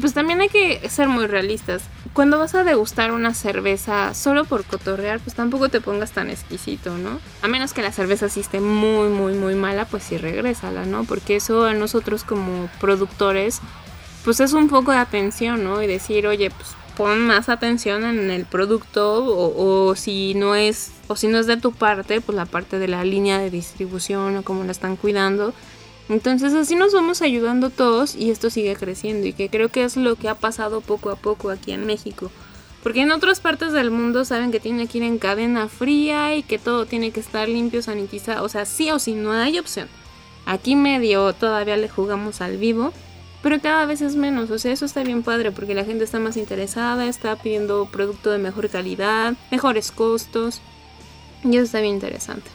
Pues 0.00 0.14
también 0.14 0.40
hay 0.40 0.48
que 0.48 0.88
ser 0.88 1.08
muy 1.08 1.26
realistas. 1.26 1.82
Cuando 2.12 2.38
vas 2.38 2.54
a 2.54 2.64
degustar 2.64 3.12
una 3.12 3.34
cerveza 3.34 4.14
solo 4.14 4.44
por 4.44 4.64
cotorrear, 4.64 5.20
pues 5.20 5.34
tampoco 5.34 5.68
te 5.68 5.80
pongas 5.80 6.12
tan 6.12 6.30
exquisito, 6.30 6.96
¿no? 6.96 7.20
A 7.42 7.48
menos 7.48 7.72
que 7.72 7.82
la 7.82 7.92
cerveza 7.92 8.28
sí 8.28 8.40
esté 8.40 8.60
muy, 8.60 9.08
muy, 9.08 9.34
muy 9.34 9.54
mala, 9.54 9.84
pues 9.84 10.04
sí 10.04 10.16
regrésala, 10.16 10.84
¿no? 10.84 11.04
Porque 11.04 11.36
eso 11.36 11.64
a 11.64 11.74
nosotros 11.74 12.24
como 12.24 12.68
productores, 12.80 13.60
pues 14.24 14.40
es 14.40 14.52
un 14.52 14.68
poco 14.68 14.92
de 14.92 14.98
atención, 14.98 15.64
¿no? 15.64 15.82
Y 15.82 15.86
decir, 15.86 16.26
oye, 16.26 16.50
pues 16.50 16.74
pon 16.96 17.26
más 17.26 17.48
atención 17.48 18.04
en 18.04 18.30
el 18.30 18.44
producto 18.44 19.24
o, 19.26 19.94
si 19.96 20.34
no 20.34 20.54
es 20.54 20.92
o 21.08 21.16
si 21.16 21.26
no 21.26 21.38
es 21.38 21.46
de 21.46 21.56
tu 21.56 21.72
parte 21.72 22.20
pues 22.20 22.36
la 22.36 22.46
parte 22.46 22.78
de 22.78 22.88
la 22.88 23.04
línea 23.04 23.38
de 23.38 23.50
distribución 23.50 24.36
o 24.36 24.42
cómo 24.42 24.64
la 24.64 24.72
están 24.72 24.96
cuidando 24.96 25.52
entonces 26.08 26.54
así 26.54 26.76
nos 26.76 26.92
vamos 26.92 27.22
ayudando 27.22 27.70
todos 27.70 28.14
y 28.14 28.30
esto 28.30 28.50
sigue 28.50 28.76
creciendo 28.76 29.26
y 29.26 29.32
que 29.32 29.48
creo 29.48 29.68
que 29.68 29.84
es 29.84 29.96
lo 29.96 30.16
que 30.16 30.28
ha 30.28 30.34
pasado 30.34 30.80
poco 30.80 31.10
a 31.10 31.16
poco 31.16 31.50
aquí 31.50 31.72
en 31.72 31.86
México. 31.86 32.30
Porque 32.82 33.00
en 33.00 33.12
otras 33.12 33.40
partes 33.40 33.72
del 33.72 33.90
mundo 33.90 34.26
saben 34.26 34.52
que 34.52 34.60
tiene 34.60 34.86
que 34.86 34.98
ir 34.98 35.04
en 35.04 35.18
cadena 35.18 35.68
fría 35.68 36.36
y 36.36 36.42
que 36.42 36.58
todo 36.58 36.84
tiene 36.84 37.12
que 37.12 37.20
estar 37.20 37.48
limpio 37.48 37.80
sanitizado. 37.80 38.44
O 38.44 38.48
sea 38.48 38.66
sí 38.66 38.90
o 38.90 38.98
sí 38.98 39.14
no 39.14 39.32
hay 39.32 39.58
opción. 39.58 39.88
Aquí 40.44 40.76
medio 40.76 41.32
todavía 41.32 41.78
le 41.78 41.88
jugamos 41.88 42.42
al 42.42 42.58
vivo 42.58 42.92
pero 43.44 43.60
cada 43.60 43.84
vez 43.84 44.00
es 44.00 44.16
menos, 44.16 44.50
o 44.50 44.58
sea, 44.58 44.72
eso 44.72 44.86
está 44.86 45.02
bien 45.02 45.22
padre 45.22 45.52
porque 45.52 45.74
la 45.74 45.84
gente 45.84 46.02
está 46.02 46.18
más 46.18 46.38
interesada, 46.38 47.06
está 47.06 47.36
pidiendo 47.36 47.84
producto 47.84 48.30
de 48.30 48.38
mejor 48.38 48.70
calidad, 48.70 49.34
mejores 49.50 49.92
costos, 49.92 50.62
y 51.42 51.50
eso 51.50 51.64
está 51.64 51.80
bien 51.82 51.96
interesante. 51.96 52.50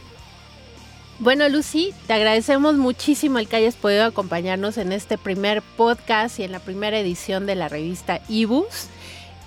Bueno, 1.19 1.49
Lucy, 1.49 1.93
te 2.07 2.13
agradecemos 2.13 2.75
muchísimo 2.77 3.39
el 3.39 3.49
que 3.49 3.57
hayas 3.57 3.75
podido 3.75 4.05
acompañarnos 4.05 4.77
en 4.77 4.93
este 4.93 5.17
primer 5.17 5.61
podcast 5.61 6.39
y 6.39 6.43
en 6.43 6.53
la 6.53 6.59
primera 6.59 6.97
edición 6.97 7.45
de 7.45 7.55
la 7.55 7.67
revista 7.67 8.21
Ibus. 8.29 8.87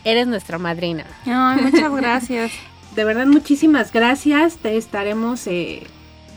Eres 0.05 0.27
nuestra 0.27 0.59
madrina. 0.59 1.07
Ay, 1.25 1.63
muchas 1.63 1.91
gracias. 1.97 2.53
de 2.95 3.05
verdad, 3.05 3.27
muchísimas 3.27 3.91
gracias. 3.91 4.57
Te 4.57 4.77
estaremos 4.77 5.47
eh, 5.47 5.85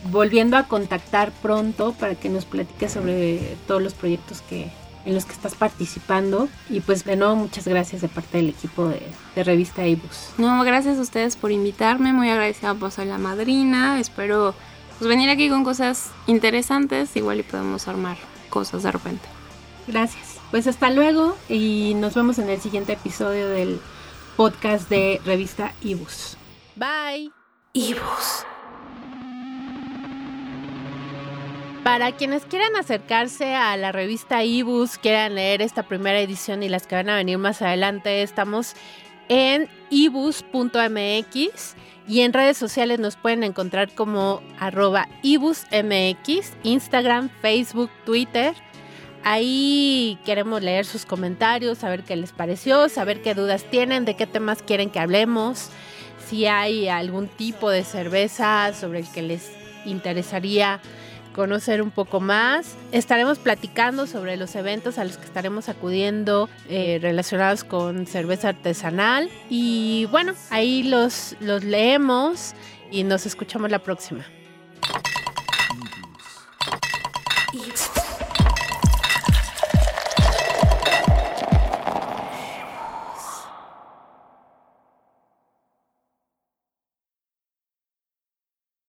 volviendo 0.10 0.56
a 0.56 0.70
contactar 0.70 1.34
pronto 1.42 1.92
para 2.00 2.16
que 2.16 2.30
nos 2.30 2.46
platiques 2.46 2.94
sobre 2.94 3.58
todos 3.68 3.84
los 3.84 3.94
proyectos 3.94 4.42
que, 4.42 4.72
en 5.04 5.16
los 5.16 5.26
que 5.26 5.34
estás 5.34 5.56
participando. 5.56 6.48
Y 6.70 6.80
pues 6.80 7.04
de 7.04 7.18
nuevo 7.18 7.36
muchas 7.36 7.68
gracias 7.68 8.02
de 8.02 8.08
parte 8.08 8.38
del 8.38 8.48
equipo 8.48 8.88
de, 8.88 9.44
Revista 9.44 9.86
Ibus. 9.86 10.30
No, 10.38 10.64
gracias 10.64 10.98
a 10.98 11.02
ustedes 11.02 11.36
por 11.36 11.52
invitarme, 11.52 12.14
muy 12.14 12.30
agradecida 12.30 12.74
por 12.74 12.92
ser 12.92 13.08
la 13.08 13.18
madrina. 13.18 14.00
Espero 14.00 14.56
pues, 15.00 15.10
venir 15.10 15.30
aquí 15.30 15.50
con 15.50 15.64
cosas 15.64 16.12
interesantes, 16.28 17.16
igual 17.16 17.40
y 17.40 17.44
podemos 17.44 17.88
armar 17.88 18.18
cosas 18.50 18.84
de 18.84 18.92
repente. 18.92 19.28
Gracias. 19.88 20.40
Pues 20.52 20.68
hasta 20.68 20.90
luego 20.90 21.36
y 21.50 21.94
nos 21.96 22.14
vemos 22.16 22.40
en 22.40 22.50
el 22.50 22.62
siguiente 22.62 22.94
episodio 22.94 23.50
del 23.50 23.80
podcast 24.36 24.90
de 24.90 25.22
Revista 25.26 25.74
Ibus. 25.82 26.38
Bye. 26.76 27.32
Ibus. 27.74 28.46
Para 31.84 32.14
quienes 32.14 32.46
quieran 32.46 32.76
acercarse 32.78 33.54
a 33.54 33.78
la 33.78 33.92
revista 33.92 34.44
Ibus, 34.44 34.98
quieran 34.98 35.36
leer 35.36 35.62
esta 35.62 35.84
primera 35.84 36.20
edición 36.20 36.64
y 36.64 36.70
las 36.70 36.88
que 36.88 36.96
van 36.96 37.10
a 37.10 37.16
venir 37.16 37.38
más 37.38 37.62
adelante, 37.62 38.24
estamos 38.24 38.74
en 39.30 39.70
ibus.mx 39.90 41.76
y 42.08 42.22
en 42.22 42.34
redes 42.34 42.58
sociales 42.58 43.00
nos 43.00 43.16
pueden 43.16 43.44
encontrar 43.44 43.92
como 43.94 44.42
arroba 44.60 45.08
ibusmx, 45.24 46.54
Instagram, 46.64 47.30
Facebook, 47.42 47.90
Twitter. 48.06 48.54
Ahí 49.24 50.20
queremos 50.24 50.62
leer 50.62 50.86
sus 50.86 51.06
comentarios, 51.06 51.80
saber 51.80 52.04
qué 52.04 52.16
les 52.16 52.32
pareció, 52.32 52.90
saber 52.90 53.24
qué 53.24 53.34
dudas 53.34 53.64
tienen, 53.72 54.06
de 54.06 54.16
qué 54.16 54.28
temas 54.28 54.62
quieren 54.62 54.92
que 54.92 55.00
hablemos, 55.00 55.70
si 56.28 56.46
hay 56.46 56.88
algún 56.88 57.28
tipo 57.28 57.72
de 57.72 57.84
cerveza 57.84 58.72
sobre 58.74 59.00
el 59.00 59.12
que 59.12 59.24
les 59.24 59.52
interesaría 59.86 60.80
conocer 61.36 61.82
un 61.82 61.92
poco 61.92 62.22
más. 62.22 62.76
Estaremos 62.94 63.38
platicando 63.40 64.08
sobre 64.08 64.38
los 64.38 64.56
eventos 64.56 64.98
a 64.98 65.04
los 65.04 65.18
que 65.18 65.26
estaremos 65.26 65.68
acudiendo 65.68 66.50
eh, 66.70 66.98
relacionados 67.02 67.64
con 67.66 68.08
cerveza 68.08 68.50
artesanal. 68.50 69.30
Y 69.50 70.08
bueno, 70.12 70.34
ahí 70.50 70.84
los, 70.84 71.36
los 71.42 71.64
leemos 71.64 72.54
y 72.90 73.04
nos 73.04 73.26
escuchamos 73.26 73.70
la 73.70 73.80
próxima. 73.80 74.26